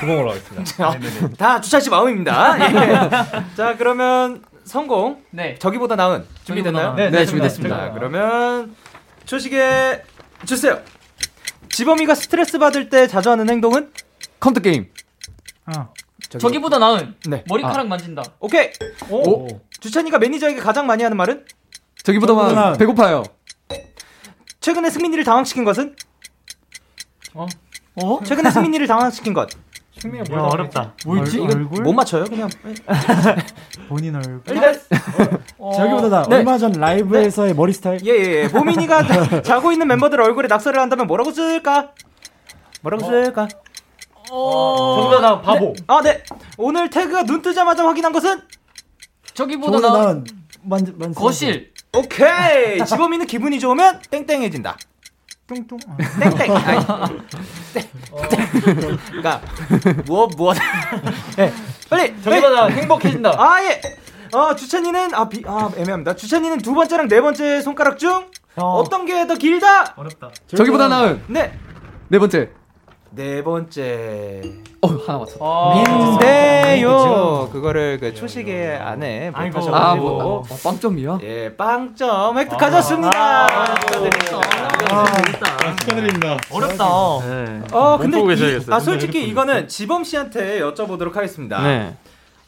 [0.00, 0.64] 구멍으로 가겠습니다.
[0.64, 0.98] 자,
[1.36, 2.56] 다 주찬 씨 마음입니다.
[2.60, 3.10] 예.
[3.56, 5.22] 자 그러면 성공.
[5.30, 5.56] 네.
[5.58, 6.94] 저기보다 나은 준비됐나요?
[6.94, 7.76] 네, 네, 준비됐습니다.
[7.76, 8.74] 자 그러면
[9.26, 10.02] 초식에
[10.46, 10.80] 주세요.
[11.70, 13.92] 지범이가 스트레스 받을 때 자주 하는 행동은?
[14.38, 14.88] 컴퓨터 게임.
[15.66, 15.88] 어.
[16.38, 17.44] 저기 보다 나은 네.
[17.48, 18.22] 머리카락 만진다.
[18.40, 18.70] 오케이.
[19.10, 19.48] 오.
[19.80, 21.44] 주찬이가 매니저에게 가장 많이 하는 말은?
[22.04, 22.78] 저기보다 저기보다 나은.
[22.78, 23.24] 배고파요.
[24.64, 25.94] 최근에 승민이를 당황시킨 것은?
[27.34, 27.46] 어?
[28.24, 29.50] 최근에 승민이를 당황시킨 것.
[30.32, 30.94] 야, 어렵다.
[31.04, 31.36] 뭐지?
[31.36, 31.82] 이거 얼굴?
[31.82, 32.48] 못 맞춰요 그냥.
[33.88, 34.42] 본인 얼굴.
[34.48, 34.74] 일단
[35.58, 36.36] 저기보다 나 네.
[36.36, 38.04] 얼마 전 라이브에서의 머리 스타일.
[38.06, 38.48] 예예 예.
[38.48, 41.92] 보민이가 자- 자고 있는 멤버들 얼굴에 낙서를 한다면 뭐라고 쓸까?
[42.80, 43.48] 뭐라고 쓸까?
[44.28, 45.74] 저기보다 나 바보.
[45.86, 46.24] 아 네.
[46.56, 48.40] 오늘 태그가 눈 뜨자마자 확인한 것은
[49.34, 50.24] 저기보다 나은.
[50.62, 51.73] 만, 만 거실.
[51.94, 52.84] 오케이.
[52.84, 54.76] 지범이는 기분이 좋으면 땡땡해진다.
[55.46, 55.78] 뚱뚱.
[55.88, 55.96] 아.
[56.20, 56.56] 땡땡.
[56.56, 56.86] 아니,
[57.74, 57.88] 땡.
[58.30, 58.98] 땡.
[59.06, 59.40] 그러니까
[60.06, 60.56] 무엇 무엇.
[61.38, 61.52] 예.
[61.90, 62.14] 빨리.
[62.22, 63.30] 저기보다 행복해진다.
[63.36, 63.80] 아 예.
[64.36, 66.16] 어 주찬이는 아, 비, 아 애매합니다.
[66.16, 68.26] 주찬이는 두 번째랑 네 번째 손가락 중
[68.56, 68.66] 어.
[68.78, 69.94] 어떤 게 더 길다?
[69.96, 70.30] 어렵다.
[70.48, 71.22] 저기보다 나은.
[71.28, 71.52] 네.
[72.08, 72.50] 네 번째.
[73.10, 74.42] 네 번째.
[74.84, 75.36] 어, 하나 맞췄다.
[75.40, 75.82] 어.
[76.20, 77.48] 민데요.
[77.52, 79.58] 그거를 그 초식에 안에 못 아이고.
[79.58, 79.76] 하셔가지고.
[79.76, 81.18] 아, 뭐, 어, 빵점이야?
[81.22, 83.74] 예, 빵점 획득하셨습니다.
[83.76, 84.40] 축하드립니다.
[85.80, 86.36] 축하드립니다.
[86.52, 86.86] 어렵다.
[87.72, 88.60] 어, 못 근데 이.
[88.70, 91.62] 아 솔직히 이거는 지범 씨한테 여쭤보도록 하겠습니다.
[91.62, 91.94] 네.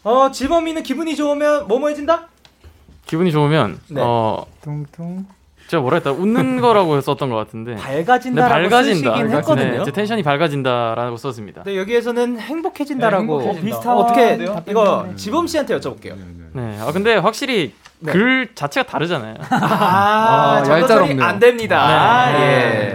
[0.05, 2.29] 어, 지범이는 기분이 좋으면 뭐뭐 해진다?
[3.07, 4.01] 기분이 좋으면 네.
[4.05, 5.27] 어 뚱뚱.
[5.69, 9.15] 제가 뭐라 했다 웃는 거라고 썼던 것 같은데 밝아진다라고 네, 밝아진다.
[9.15, 9.79] 쓰시긴 했거든요.
[9.79, 11.63] 네, 제 텐션이 밝아진다라고 썼습니다.
[11.65, 13.67] 네, 여기에서는 행복해진다라고 네, 행복해진다.
[13.77, 14.63] 비슷한 어떻게 비슷하네요.
[14.69, 16.15] 이거 지범 씨한테 여쭤볼게요.
[16.53, 18.13] 네, 아 근데 확실히 네.
[18.13, 19.37] 글 자체가 다르잖아요.
[19.51, 22.31] 아, 저도 소리 안 됩니다.
[22.33, 22.95] 네.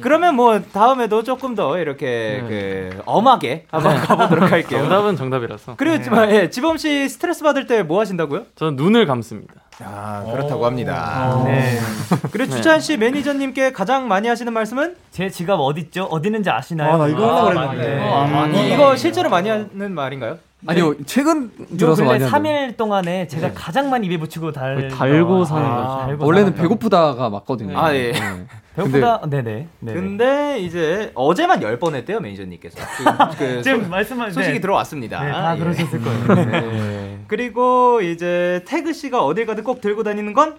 [0.00, 4.80] 그러면 뭐 다음에도 조금 더 이렇게 그 엄하게 한번 가보도록 할게요.
[4.80, 4.88] 네.
[4.88, 5.74] 정답은 정답이라서.
[5.76, 8.44] 그리고 지금 예, 지범 씨 스트레스 받을 때 뭐 하신다고요?
[8.56, 9.54] 저는 눈을 감습니다.
[9.84, 11.36] 아 그렇다고 합니다.
[11.36, 11.44] 어.
[11.44, 11.78] 네.
[12.32, 12.56] 그리고 네.
[12.56, 16.04] 주찬 씨 매니저님께 가장 많이 하시는 말씀은 제 지갑 어디 있죠?
[16.04, 16.94] 어디 있는지 아시나요?
[16.94, 17.94] 아, 나 이거 하려고 그랬는데.
[17.96, 18.08] 맞네.
[18.08, 18.72] 어, 아, 많이.
[18.74, 20.38] 이거 실제로 많이 하는 말인가요?
[20.66, 23.54] 아니요 최근 들어서 요 많이 근래 하는 3일 동안에 제가 네.
[23.54, 26.06] 가장 많이 입에 붙이고 달 달고 사는 아, 거죠.
[26.06, 26.62] 달고 원래는 사는 거.
[26.62, 27.78] 배고프다가 맞거든요.
[27.78, 28.12] 아 예.
[28.12, 28.46] 네.
[28.76, 29.22] 배고프다.
[29.30, 29.68] 네네.
[29.80, 29.92] 네.
[29.94, 32.78] 근데 이제 어제만 열번 했대요 매니저님께서.
[32.78, 34.60] 그, 그 지금 소- 말씀하- 소식이 네.
[34.60, 35.24] 들어왔습니다.
[35.24, 35.58] 네, 다 예.
[35.60, 36.46] 그러셨을 거예요.
[36.50, 37.18] 네.
[37.26, 40.58] 그리고 이제 태그 씨가 어딜 가든 꼭 들고 다니는 건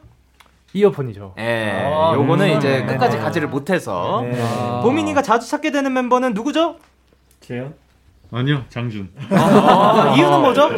[0.74, 1.36] 이어폰이죠.
[1.38, 1.74] 예.
[1.94, 2.58] 아, 요거는 음.
[2.58, 3.22] 이제 네, 끝까지 네.
[3.24, 4.42] 가지를 못해서 네.
[4.42, 4.82] 아.
[4.84, 6.78] 보민이가 자주 찾게 되는 멤버는 누구죠?
[7.42, 7.74] 재현?
[8.32, 9.10] 아니요, 장준.
[9.32, 10.70] 아, 이유는 뭐죠?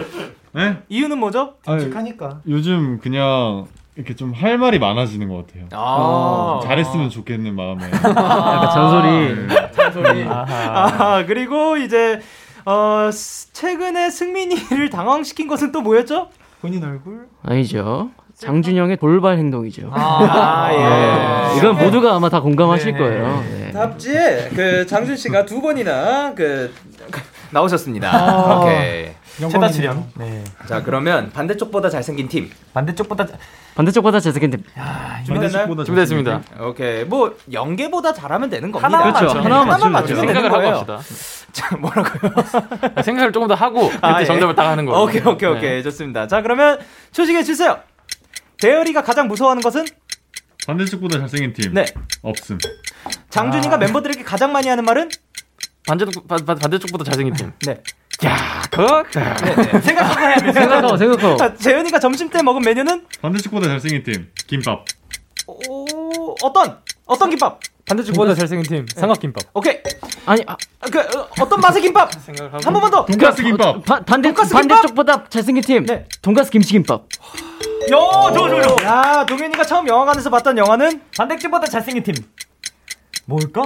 [0.54, 0.78] 네?
[0.89, 1.54] 이유는 뭐죠?
[1.64, 2.41] 듬직하니까.
[2.47, 5.66] 요즘 그냥 이렇게 좀 할 말이 많아지는 것 같아요.
[5.72, 6.60] 아.
[6.64, 7.84] 잘했으면 좋겠는 마음에.
[7.91, 9.47] 약간 잔소리.
[9.76, 10.26] 잔소리.
[10.28, 12.20] 아, 그리고 이제
[12.66, 16.30] 어 스- 최근에 승민이를 당황시킨 것은 또 뭐였죠?
[16.62, 17.28] 본인 얼굴?
[17.43, 18.10] 아니죠.
[18.36, 19.91] 장준영의 돌발 행동이죠.
[19.93, 20.70] 아,
[21.54, 21.58] 예.
[21.60, 22.97] 이건 모두가 아마 다 공감하실 네.
[22.97, 23.43] 거예요.
[23.51, 23.72] 네.
[23.72, 26.74] 답지에 그 장준 씨가 두 번이나 그
[27.54, 28.10] 나오셨습니다.
[28.12, 29.12] 아, 오케이.
[29.49, 30.06] 최다 출연.
[30.16, 30.43] 네.
[30.68, 32.51] 자 그러면 반대쪽보다 잘생긴 팀.
[32.74, 33.26] 반대쪽보다
[33.76, 34.64] 반대쪽보다 잘생긴 팀.
[35.26, 35.68] 준비됐나요?
[35.86, 36.41] 준비됐습니다.
[36.62, 37.04] 오케이.
[37.06, 38.88] 뭐 연계보다 잘하면 되는 겁니다.
[38.88, 39.26] 하나만 그렇죠.
[39.36, 41.01] 맞추면 하나만 하나만 맞추면 맞추면 되는 되는 생각을 하고 거예요.
[41.54, 43.01] 자, 뭐라고요?
[43.04, 44.26] 생각을 조금 더 하고 그때 아, 예.
[44.26, 45.04] 정답을 딱 하는 거예요.
[45.04, 45.70] 오케이, 오케이, 오케이.
[45.70, 45.84] 네.
[45.84, 46.28] 좋습니다.
[46.28, 46.80] 자, 그러면
[47.12, 47.80] 초식해 주세요.
[48.60, 49.86] 대열이가 가장 무서워하는 것은
[50.66, 51.74] 반대쪽보다 잘생긴 팀.
[51.74, 51.86] 네.
[52.22, 52.58] 없음.
[53.30, 55.10] 장준이가 멤버들에게 가장 많이 하는 말은
[55.88, 57.52] 반대쪽 반, 반- 반대쪽보다 잘생긴 팀.
[57.66, 57.82] 네.
[58.26, 60.54] 야, 그거 네, 생각하고 해야 돼요.
[60.54, 61.38] 생각하고, 생각하고.
[61.38, 64.32] 자, 재현이가 점심 때 먹은 메뉴는 반대쪽보다 잘생긴 팀.
[64.48, 64.86] 김밥.
[65.48, 67.60] 오, 어떤 어떤 김밥?
[67.86, 68.86] 반대쪽보다 잘생긴 팀.
[68.96, 69.44] 삼각김밥.
[69.54, 69.78] 오케이.
[70.26, 70.56] 아니, 아,
[70.90, 72.10] 그 어, 어떤 맛의 김밥?
[72.54, 73.06] 한 번만 더.
[73.06, 73.84] 돈가스 김밥.
[73.84, 74.76] 바, 반대 돈가스 김밥?
[74.78, 75.86] 반대쪽보다 잘생긴 팀.
[76.22, 77.06] 돈가스 김치김밥.
[77.90, 78.84] 저, 저.
[78.86, 82.16] 야, 동현이가 처음 영화관에서 봤던 영화는 반대쪽보다 잘생긴 팀.
[83.26, 83.62] 뭘까?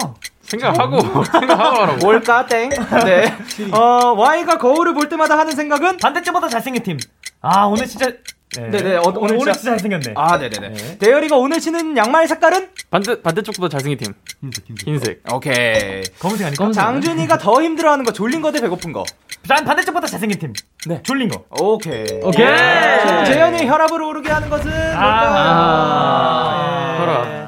[0.48, 1.98] 생각하고 생각하고 하라고.
[2.06, 2.70] 뭘까 땡.
[2.70, 3.36] 네.
[3.72, 6.98] 어, Y가 거울을 볼 때마다 하는 생각은 반대쪽보다 잘생긴 팀.
[7.42, 8.08] 아 오늘 진짜.
[8.56, 8.96] 네, 네.
[8.96, 10.14] 어, 오늘, 오늘 진짜- 진짜 잘생겼네.
[10.16, 10.98] 아, 네, 네, 네.
[11.00, 14.14] 대열이가 오늘 신은 양말 색깔은 반대 반대쪽보다 잘생긴 팀.
[14.86, 15.22] 흰색.
[15.32, 16.02] 오케이.
[16.18, 16.72] 검은색 아닐까?
[16.72, 19.04] 장준이가 더 힘들어하는 거 졸린 거 대 배고픈 거.
[19.50, 20.54] 난 반대쪽보다 잘생긴 팀.
[20.88, 21.04] 네.
[21.04, 21.44] 졸린 거.
[21.62, 22.06] 오케이.
[22.24, 22.46] 오케이.
[22.46, 23.24] 예.
[23.26, 26.96] 재현이 혈압을 오르게 하는 것은 아.
[26.98, 27.00] 뭘까요?
[27.00, 27.28] 혈압.
[27.28, 27.48] 예.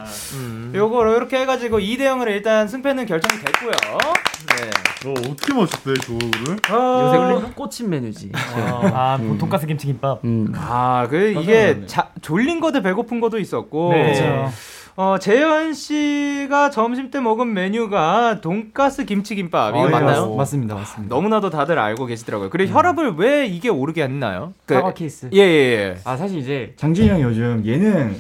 [0.73, 3.71] 요거 이렇게 해가지고 2대 0으로 일단 승패는 결정이 됐고요.
[3.71, 5.09] 네.
[5.09, 6.59] 어, 어떻게 맞췄대, 저거를?
[6.71, 8.31] 어, 요새 꽂힌 메뉴지.
[8.33, 10.23] 아 돈가스 김치 김밥.
[10.25, 10.51] 음.
[10.55, 13.93] 아, 그 이게 자, 졸린 거대 배고픈 거도 있었고.
[13.93, 14.03] 네.
[14.13, 14.51] 그렇죠.
[14.95, 19.69] 어, 재현 씨가 점심 때 먹은 메뉴가 돈가스 김치김밥.
[19.73, 20.29] 이거 아, 예, 맞나요?
[20.31, 21.15] 맞- 맞습니다, 맞습니다.
[21.15, 22.49] 너무나도 다들 알고 계시더라고요.
[22.49, 24.53] 그리고 혈압을 왜 이게 오르게 했나요?
[24.65, 25.29] 그- 사과 케이스.
[25.33, 25.97] 예, 예, 예.
[26.03, 28.17] 아 사실 이제 장준이 형이 요즘 예능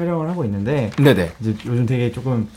[0.00, 1.32] 촬영을 하고 있는데 네네.
[1.40, 2.48] 이제 요즘 되게 조금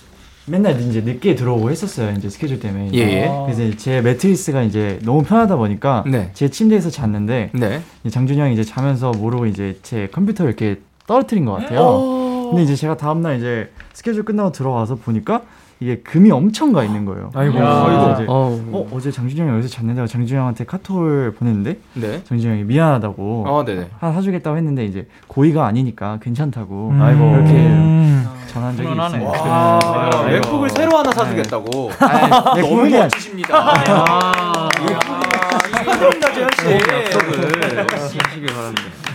[0.45, 2.13] 맨날 이제 늦게 들어오고 했었어요.
[2.17, 2.91] 이제 스케줄 때문에.
[2.93, 3.31] 예, 예.
[3.45, 6.31] 그래서 이제 제 매트리스가 이제 너무 편하다 보니까 네.
[6.33, 7.81] 제 침대에서 잤는데 네.
[8.09, 12.49] 장준이 형이 이제 자면서 모르고 이제 제 컴퓨터를 이렇게 떨어뜨린 것 같아요.
[12.49, 15.43] 근데 이제 제가 다음날 이제 스케줄 끝나고 들어와서 보니까
[15.83, 17.29] 이게 금이 엄청 가 있는 거예요.
[17.33, 17.53] 아이고.
[17.55, 18.13] 그래서 아이고.
[18.13, 18.61] 이제 어우.
[18.71, 22.23] 어, 어제 장준이 형이 여기서 잤는데 장준이 형한테 카톡을 보냈는데 네.
[22.23, 23.89] 장준이 형이 미안하다고 어, 네네.
[23.99, 27.01] 하나 사주겠다고 했는데 이제 고의가 아니니까 괜찮다고 음.
[27.01, 28.25] 아이고 이렇게 음.
[28.47, 28.89] 전한 적이.
[28.93, 30.25] 있습니다.
[30.27, 31.91] 맥북을 새로 하나 사주겠다고.
[31.99, 33.57] 아, 네, 너무 멋지십니다.
[33.57, 34.69] 아,
[35.67, 36.63] 축하드립니다, 재현 씨.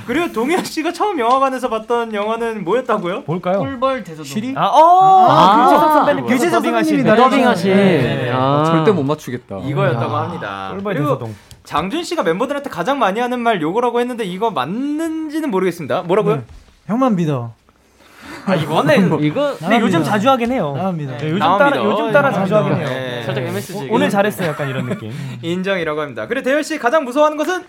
[0.09, 3.25] 그리고 동현 씨가 처음 영화관에서 봤던 영화는 뭐였다고요?
[3.27, 3.59] 뭘까요?
[3.59, 4.25] 꿀벌 대소동.
[4.25, 4.55] 시리?
[4.57, 7.31] 아, 어, 아, 유재석 선배님 유재석 선배님이 더빙하신.
[7.31, 7.77] 더빙하신.
[7.77, 8.31] 네.
[8.33, 8.65] 아.
[8.65, 9.59] 절대 못 맞추겠다.
[9.59, 10.69] 이거였다고 합니다.
[10.73, 11.35] 꿀벌 그리고 대소동.
[11.65, 16.01] 장준 씨가 멤버들한테 가장 많이 하는 말 요거라고 했는데 이거 맞는지는 모르겠습니다.
[16.05, 16.43] 뭐라고요?
[16.87, 17.53] 형만 믿어.
[18.47, 20.03] 아 이거는 이거 근데 요즘.
[20.03, 20.73] 자주 하긴 해요.
[20.75, 21.19] 나갑니다.
[21.19, 21.71] 네, 요즘 나옵니다.
[21.71, 22.87] 따라 요즘 따라 자주 하긴 해요.
[22.89, 23.23] 네.
[23.25, 23.89] 살짝 MSG.
[23.91, 25.13] 오늘 잘했어 약간 이런 느낌.
[25.43, 26.27] 인정이라고 합니다.
[26.27, 27.63] 그래 대열 씨 가장 무서워하는 것은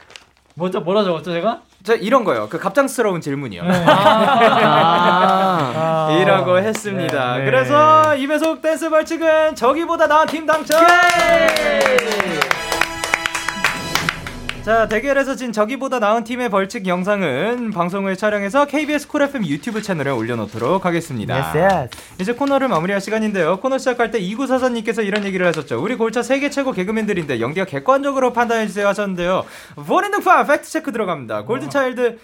[0.56, 1.64] 뭐죠 뭐라 적었죠 제가?
[1.84, 2.48] 저 이런 거요.
[2.50, 3.64] 그 갑작스러운 질문이요.
[5.72, 6.18] 아.
[6.22, 7.34] 이라고 했습니다.
[7.34, 7.46] 네, 네.
[7.46, 10.86] 그래서 이배속 댄스 벌칙은 저기보다 나은 팀 당첨.
[10.86, 11.00] 자
[14.70, 20.12] 자, 대결에서 진 저기보다 나은 팀의 벌칙 영상은 방송을 촬영해서 KBS 쿨 FM 유튜브 채널에
[20.12, 21.34] 올려놓도록 하겠습니다.
[21.34, 21.98] Yes, yes.
[22.22, 23.60] 이제 코너를 마무리할 시간인데요.
[23.62, 25.82] 코너 시작할 때 이구사사님께서 이런 얘기를 하셨죠.
[25.82, 29.44] 우리 골차 세계 최고 개그맨들인데 영디가 객관적으로 판단해주세요 하셨는데요.
[29.88, 31.46] 본인 등판 팩트체크 들어갑니다.
[31.46, 32.20] 골든차일드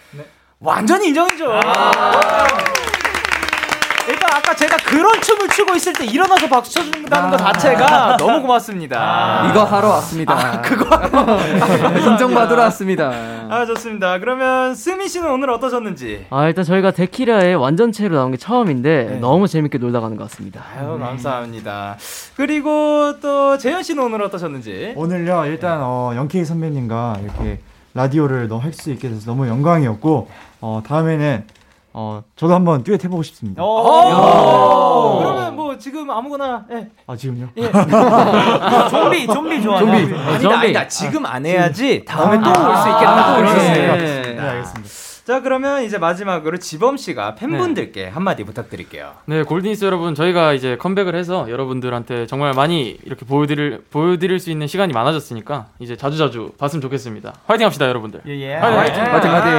[0.59, 1.51] 완전히 인정이죠.
[4.25, 9.47] 일단 아까 제가 그런 춤을 추고 있을 때 일어나서 박수 쳐준다는 것 자체가 너무 고맙습니다.
[9.49, 10.61] 이거 하러 왔습니다.
[10.61, 10.85] 그거
[11.99, 13.11] 인정받으러 왔습니다.
[13.49, 14.17] 아 좋습니다.
[14.19, 16.25] 그러면 스미 씨는 오늘 어떠셨는지?
[16.31, 20.63] 아 일단 저희가 데키라의 완전체로 나온 게 처음인데 너무 재밌게 놀다 가는 것 같습니다.
[20.75, 21.97] 아유 감사합니다.
[22.35, 24.93] 그리고 또 재현 씨는 오늘 어떠셨는지?
[24.95, 27.59] 오늘요 일단 어, 영케이 선배님과 이렇게
[27.93, 30.29] 라디오를 할수 있게 돼서 너무 영광이었고
[30.61, 31.45] 어, 다음에는
[31.97, 33.63] 어, 저도 한번 듀엣 해보고 싶습니다.
[33.63, 36.89] 오~ 그러면 뭐 지금 아무거나 예.
[37.07, 37.47] 아 지금요?
[37.55, 37.71] 예.
[38.91, 39.97] 좀비 좀비 좋아하나?
[39.97, 40.13] 좀비.
[40.13, 40.55] 아니다 좀비.
[40.55, 43.11] 아니다 지금 안 해야지 아, 다음에 또 올수 아, 있겠다.
[43.11, 43.75] 아, 또 올수 그런 있어요.
[43.75, 44.89] 생각이 네, 알겠습니다.
[45.25, 49.13] 자 그러면 이제 마지막으로 지범 씨가 팬분들께 한마디 부탁드릴게요.
[49.25, 54.67] 네, 골든이스 여러분, 저희가 이제 컴백을 해서 여러분들한테 정말 많이 이렇게 보여드릴, 보여드릴 수 있는
[54.67, 57.33] 시간이 많아졌으니까 이제 자주 자주 봤으면 좋겠습니다.
[57.47, 58.21] 화이팅 합시다, 여러분들.
[58.27, 59.51] 예, 화이팅, 화이팅, 화이팅.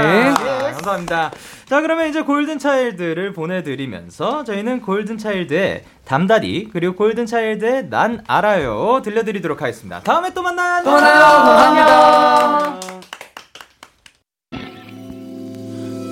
[0.46, 1.32] 예, 감사합니다.
[1.64, 9.00] 자, 그러면 이제 골든 차일드를 보내드리면서 저희는 골든 차일드의 담다리 그리고 골든 차일드의 난 알아요
[9.02, 9.98] 들려드리도록 하겠습니다.
[9.98, 10.84] 다음에 또 만나요.
[10.84, 11.14] 또 만나요.
[11.14, 12.80] 감사합니다.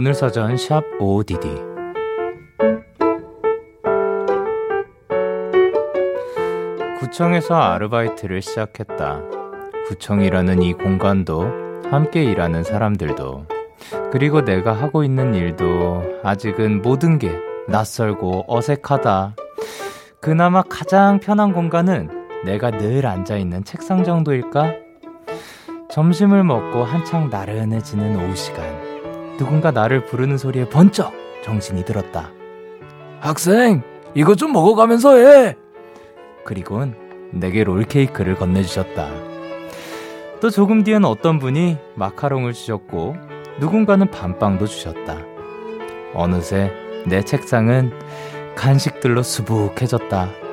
[0.00, 1.48] 오늘 사전 샵 ODD
[7.00, 9.20] 구청에서 아르바이트를 시작했다.
[9.88, 11.50] 구청이라는 이 공간도
[11.90, 13.46] 함께 일하는 사람들도
[14.12, 17.32] 그리고 내가 하고 있는 일도 아직은 모든 게
[17.66, 19.34] 낯설고 어색하다.
[20.20, 24.74] 그나마 가장 편한 공간은 내가 늘 앉아있는 책상 정도일까?
[25.90, 28.87] 점심을 먹고 한창 나른해지는 오후 시간.
[29.38, 32.30] 누군가 나를 부르는 소리에 번쩍 정신이 들었다.
[33.20, 33.82] 학생,
[34.14, 35.56] 이거 좀 먹어가면서 해!
[36.44, 36.94] 그리곤
[37.32, 39.08] 내게 롤케이크를 건네주셨다.
[40.40, 43.16] 또 조금 뒤엔 어떤 분이 마카롱을 주셨고,
[43.60, 45.18] 누군가는 밤빵도 주셨다.
[46.14, 46.72] 어느새
[47.06, 47.92] 내 책상은
[48.54, 50.47] 간식들로 수북해졌다.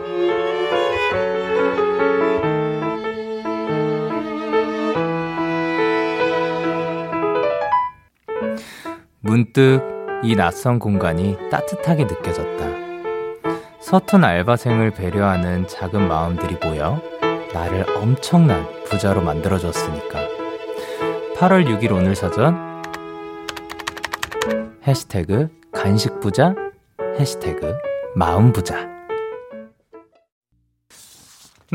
[9.36, 9.82] 문득
[10.24, 12.66] 이 낯선 공간이 따뜻하게 느껴졌다.
[13.82, 17.02] 서툰 알바생을 배려하는 작은 마음들이 모여
[17.54, 20.20] 나를 엄청난 부자로 만들어줬으니까.
[21.36, 22.82] 8월 6일 오늘 사전
[24.88, 26.56] 해시태그 간식부자
[27.20, 27.76] 해시태그
[28.16, 28.95] 마음부자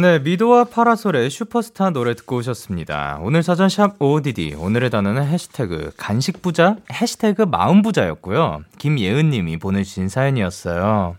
[0.01, 3.19] 네, 미도와 파라솔의 슈퍼스타 노래 듣고 오셨습니다.
[3.21, 8.63] 오늘 사전 샵 ODD 오늘의 단어는 해시태그 간식부자 해시태그 마음부자였고요.
[8.79, 11.17] 김예은님이 보내주신 사연이었어요.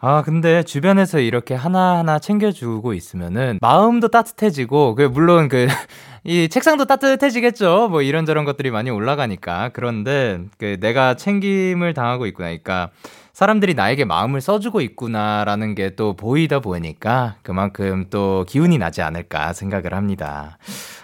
[0.00, 5.68] 아, 근데 주변에서 이렇게 하나하나 챙겨주고 있으면은 마음도 따뜻해지고, 그, 물론 그,
[6.24, 7.88] 이 책상도 따뜻해지겠죠.
[7.90, 9.70] 뭐 이런저런 것들이 많이 올라가니까.
[9.72, 12.48] 그런데 그 내가 챙김을 당하고 있구나.
[12.48, 12.90] 그러니까
[13.34, 19.94] 사람들이 나에게 마음을 써주고 있구나라는 게 또 보이다 보니까 그만큼 또 기운이 나지 않을까 생각을
[19.94, 20.58] 합니다.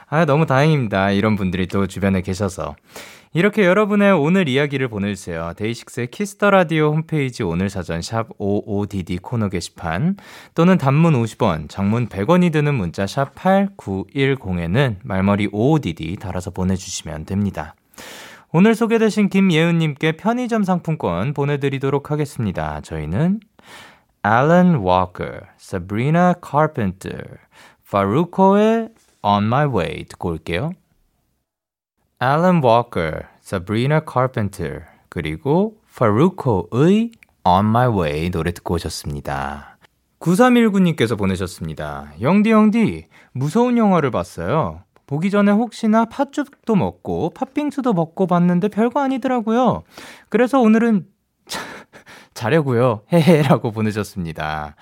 [0.09, 1.11] 아, 너무 다행입니다.
[1.12, 2.74] 이런 분들이 또 주변에 계셔서.
[3.33, 5.53] 이렇게 여러분의 오늘 이야기를 보내주세요.
[5.57, 10.16] 데이식스의 키스 더 라디오 홈페이지 오늘 사전 샵 55DD 코너 게시판
[10.55, 17.76] 또는 단문 50원, 장문 100원이 드는 문자 샵 8910에는 말머리 55DD 달아서 보내주시면 됩니다.
[18.53, 22.80] 오늘 소개되신 김예은님께 편의점 상품권 보내드리도록 하겠습니다.
[22.80, 23.38] 저희는
[24.26, 27.38] Alan Walker, Sabrina Carpenter,
[27.86, 28.88] Faruko의
[29.22, 30.72] On My Way 듣고 올게요.
[32.20, 37.12] Alan Walker, Sabrina Carpenter, 그리고 Faruko의
[37.44, 39.78] On My Way 노래 듣고 오셨습니다.
[40.18, 42.12] 9319님께서 보내셨습니다.
[42.20, 44.82] 영디 영디 무서운 영화를 봤어요.
[45.11, 49.82] 보기 전에 혹시나 팥죽도 먹고 팥빙수도 먹고 봤는데 별거 아니더라고요.
[50.28, 51.04] 그래서 오늘은
[51.48, 51.61] 자,
[52.32, 53.02] 자려고요.
[53.12, 54.76] 헤헤라고 보내셨습니다.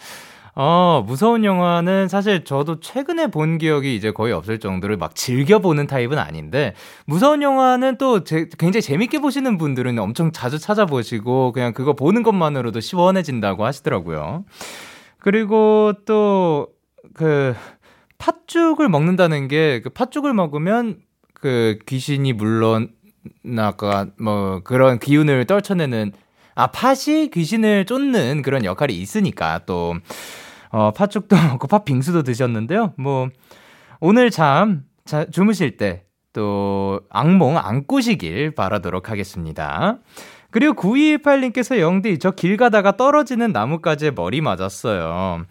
[0.54, 6.18] 어, 무서운 영화는 사실 저도 최근에 본 기억이 이제 거의 없을 정도로 막 즐겨보는 타입은
[6.18, 6.74] 아닌데,
[7.06, 12.80] 무서운 영화는 또 제, 굉장히 재밌게 보시는 분들은 엄청 자주 찾아보시고, 그냥 그거 보는 것만으로도
[12.80, 14.44] 시원해진다고 하시더라고요.
[15.20, 16.66] 그리고 또,
[17.14, 17.54] 그,
[18.18, 20.98] 팥죽을 먹는다는 게, 그 팥죽을 먹으면
[21.34, 22.90] 그 귀신이 물론,
[23.58, 26.12] 아까 뭐 그런 기운을 떨쳐내는
[26.54, 29.94] 아, 팥이 귀신을 쫓는 그런 역할이 있으니까 또,
[30.70, 32.94] 어, 팥죽도 먹고 팥빙수도 드셨는데요.
[32.98, 33.28] 뭐,
[34.00, 39.98] 오늘 잠, 자, 주무실 때 또 악몽 안 꾸시길 바라도록 하겠습니다.
[40.50, 45.44] 그리고 9218님께서 영디, 저 길 가다가 떨어지는 나뭇가지에 머리 맞았어요.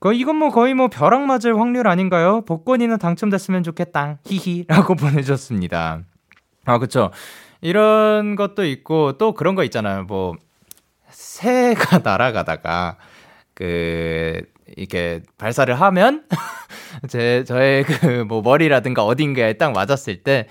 [0.00, 2.42] 거 이건 뭐 거의 뭐 벼락 맞을 확률 아닌가요?
[2.42, 4.18] 복권이나 당첨됐으면 좋겠다.
[4.26, 6.00] 히히라고 보내주셨습니다.
[6.66, 7.10] 아, 그쵸.
[7.60, 10.04] 이런 것도 있고 또 그런 거 있잖아요.
[10.04, 10.34] 뭐
[11.08, 12.96] 새가 날아가다가
[13.54, 14.42] 그
[14.76, 16.24] 이렇게 발사를 하면
[17.08, 20.46] 제 저의 그 뭐 머리라든가 어딘가에 딱 맞았을 때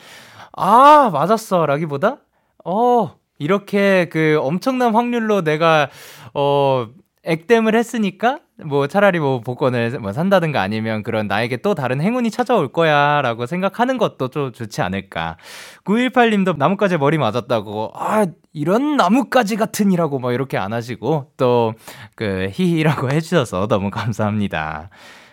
[0.53, 2.17] 아, 맞았어라기보다
[2.63, 5.89] 어, 이렇게 그 엄청난 확률로 내가
[6.33, 6.87] 어
[7.23, 12.69] 액땜을 했으니까 뭐 차라리 뭐 복권을 뭐 산다든가 아니면 그런 나에게 또 다른 행운이 찾아올
[12.69, 15.37] 거야 라고 생각하는 것도 좀 좋지 않을까.
[15.83, 21.73] 918님도 나뭇가지 머리 맞았다고, 아, 이런 나뭇가지 같은이라고 뭐 이렇게 안 하시고 또
[22.15, 24.89] 그 히히라고 해주셔서 너무 감사합니다.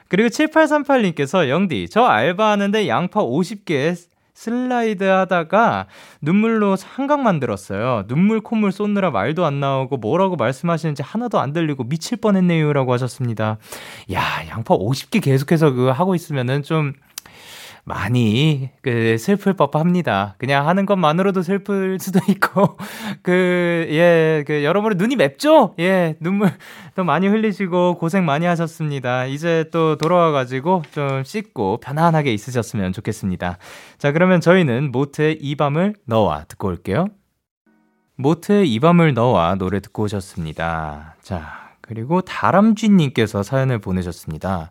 [0.08, 3.96] 그리고 7838님께서 영디, 저 알바하는데 양파 50개
[4.34, 5.86] 슬라이드 하다가
[6.20, 8.04] 눈물로 한강 만들었어요.
[8.08, 12.72] 눈물 콧물 쏟느라 말도 안 나오고 뭐라고 말씀하시는지 하나도 안 들리고 미칠 뻔했네요.
[12.72, 13.58] 라고 하셨습니다.
[14.12, 16.94] 야, 양파 50개 계속해서 그 하고 있으면은 좀
[17.84, 20.36] 많이 그 슬플 법합니다.
[20.38, 22.76] 그냥 하는 것만으로도 슬플 수도 있고
[23.22, 25.74] 그 예 그 여러분의 눈이 맵죠?
[25.80, 26.50] 예 눈물
[26.94, 29.26] 또 많이 흘리시고 고생 많이 하셨습니다.
[29.26, 33.58] 이제 또 돌아와 가지고 좀 씻고 편안하게 있으셨으면 좋겠습니다.
[33.98, 37.06] 자 그러면 저희는 모트의 이 밤을 너와 듣고 올게요.
[38.16, 41.16] 모트의 이 밤을 너와 노래 듣고 오셨습니다.
[41.22, 44.70] 자 그리고 다람쥐님께서 사연을 보내셨습니다.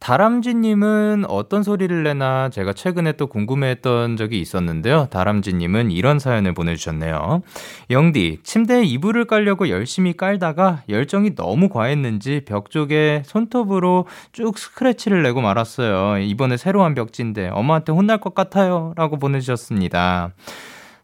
[0.00, 5.08] 다람쥐님은 어떤 소리를 내나 제가 최근에 또 궁금해했던 적이 있었는데요.
[5.10, 7.42] 다람쥐님은 이런 사연을 보내주셨네요.
[7.90, 15.42] 영디, 침대에 이불을 깔려고 열심히 깔다가 열정이 너무 과했는지 벽 쪽에 손톱으로 쭉 스크래치를 내고
[15.42, 16.18] 말았어요.
[16.18, 18.94] 이번에 새로 한 벽지인데 엄마한테 혼날 것 같아요.
[18.96, 20.32] 라고 보내주셨습니다.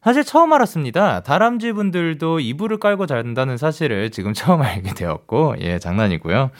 [0.02, 1.22] 사실 처음 알았습니다.
[1.22, 6.50] 다람쥐 분들도 이불을 깔고 잔다는 사실을 지금 처음 알게 되었고, 예, 장난이고요.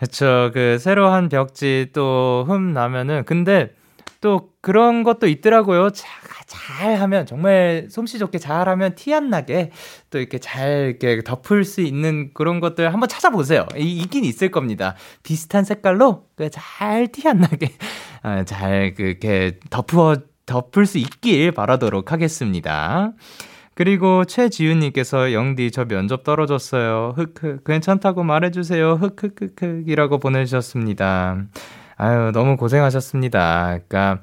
[0.00, 0.50] 그쵸.
[0.54, 3.74] 그, 새로 한 벽지 또 흠 나면은, 근데
[4.20, 5.90] 또 그런 것도 있더라고요.
[5.90, 6.10] 잘,
[6.46, 9.70] 잘 하면, 정말 솜씨 좋게 잘 하면 티 안 나게
[10.10, 13.66] 또 이렇게 잘 이렇게 덮을 수 있는 그런 것들 한번 찾아보세요.
[13.76, 14.94] 이, 있긴 있을 겁니다.
[15.22, 17.72] 비슷한 색깔로 그잘티 안 나게
[18.22, 23.12] 아, 잘 그렇게 덮어, 덮을 수 있길 바라도록 하겠습니다.
[23.80, 27.14] 그리고 최지윤님께서 영디 저 면접 떨어졌어요.
[27.16, 28.96] 흑흑 괜찮다고 말해주세요.
[28.96, 31.38] 흑흑흑흑이라고 보내주셨습니다.
[31.96, 33.78] 아유 너무 고생하셨습니다.
[33.88, 34.20] 그러니까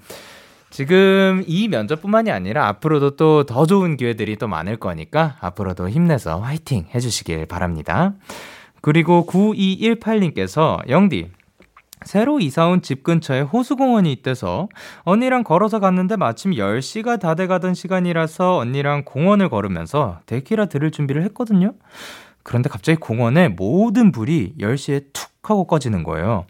[0.69, 6.85] 지금 이 면접뿐만이 아니라 앞으로도 또 더 좋은 기회들이 또 많을 거니까 앞으로도 힘내서 화이팅
[6.93, 8.13] 해주시길 바랍니다.
[8.81, 11.31] 그리고 9218님께서 영디
[12.03, 14.69] 새로 이사온 집 근처에 호수공원이 있대서
[15.01, 21.73] 언니랑 걸어서 갔는데 마침 10시가 다 돼가던 시간이라서 언니랑 공원을 걸으면서 데키라 들을 준비를 했거든요.
[22.43, 26.45] 그런데 갑자기 공원에 모든 불이 10시에 툭 하고 꺼지는 거예요.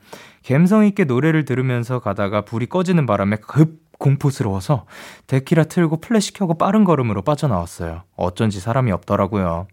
[0.46, 4.86] 감성 있게 노래를 들으면서 가다가 불이 꺼지는 바람에 급 공포스러워서
[5.28, 8.04] 데키라 틀고 플래시 켜고 빠른 걸음으로 빠져나왔어요.
[8.16, 9.68] 어쩐지 사람이 없더라고요.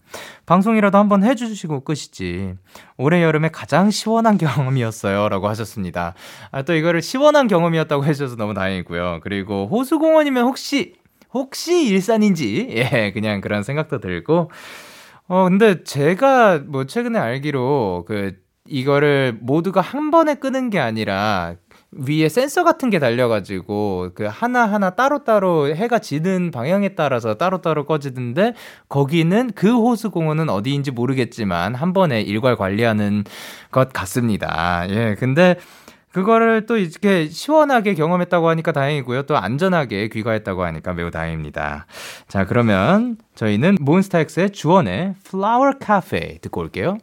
[0.47, 2.55] 방송이라도 한번 해주시고 끝이지.
[2.97, 5.29] 올해 여름에 가장 시원한 경험이었어요.
[5.29, 6.15] 라고 하셨습니다.
[6.51, 9.21] 아, 또 이거를 시원한 경험이었다고 해주셔서 너무 다행이고요.
[9.23, 10.95] 그리고 호수공원이면 혹시,
[11.33, 14.51] 혹시 일산인지, 예, 그냥 그런 생각도 들고.
[15.27, 21.55] 어, 근데 제가 뭐 최근에 알기로 그, 이거를 모두가 한 번에 끄는 게 아니라
[21.97, 27.61] 위에 센서 같은 게 달려가지고 그 하나 하나 따로 따로 해가 지는 방향에 따라서 따로
[27.61, 28.55] 따로 꺼지던데
[28.89, 33.25] 거기는 그 호수 공원은 어디인지 모르겠지만 한 번에 일괄 관리하는
[33.71, 34.87] 것 같습니다.
[34.89, 35.57] 예, 근데
[36.13, 39.23] 그거를 또 이렇게 시원하게 경험했다고 하니까 다행이고요.
[39.25, 41.87] 또 안전하게 귀가했다고 하니까 매우 다행입니다.
[42.29, 46.99] 자, 그러면 저희는 몬스타엑스의 주원의 Flower Cafe 듣고 올게요.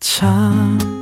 [0.00, 1.01] 참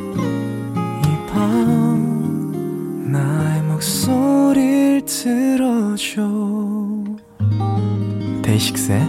[1.51, 6.21] 밤 나의 목소리를 들어줘.
[8.41, 9.07] 데이식스의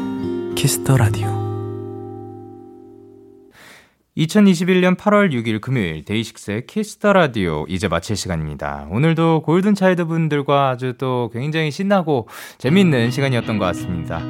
[0.57, 1.42] 키스 더 라디오
[4.17, 8.87] 2021년 8월 6일 금요일 데이식스의 키스 더 라디오 이제 마칠 시간입니다.
[8.91, 14.21] 오늘도 골든 차일드 분들과 아주 또 굉장히 신나고 재밌는 시간이었던 것 같습니다.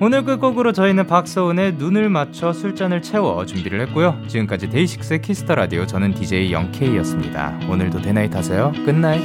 [0.00, 4.22] 오늘 끝곡으로 저희는 박소은의 눈을 맞춰 술잔을 채워 준비를 했고요.
[4.28, 7.58] 지금까지 데이식스의 키스 더 라디오 저는 DJ 영케이였습니다.
[7.68, 8.72] 오늘도 데나잇 하세요.
[8.84, 9.22] Good night.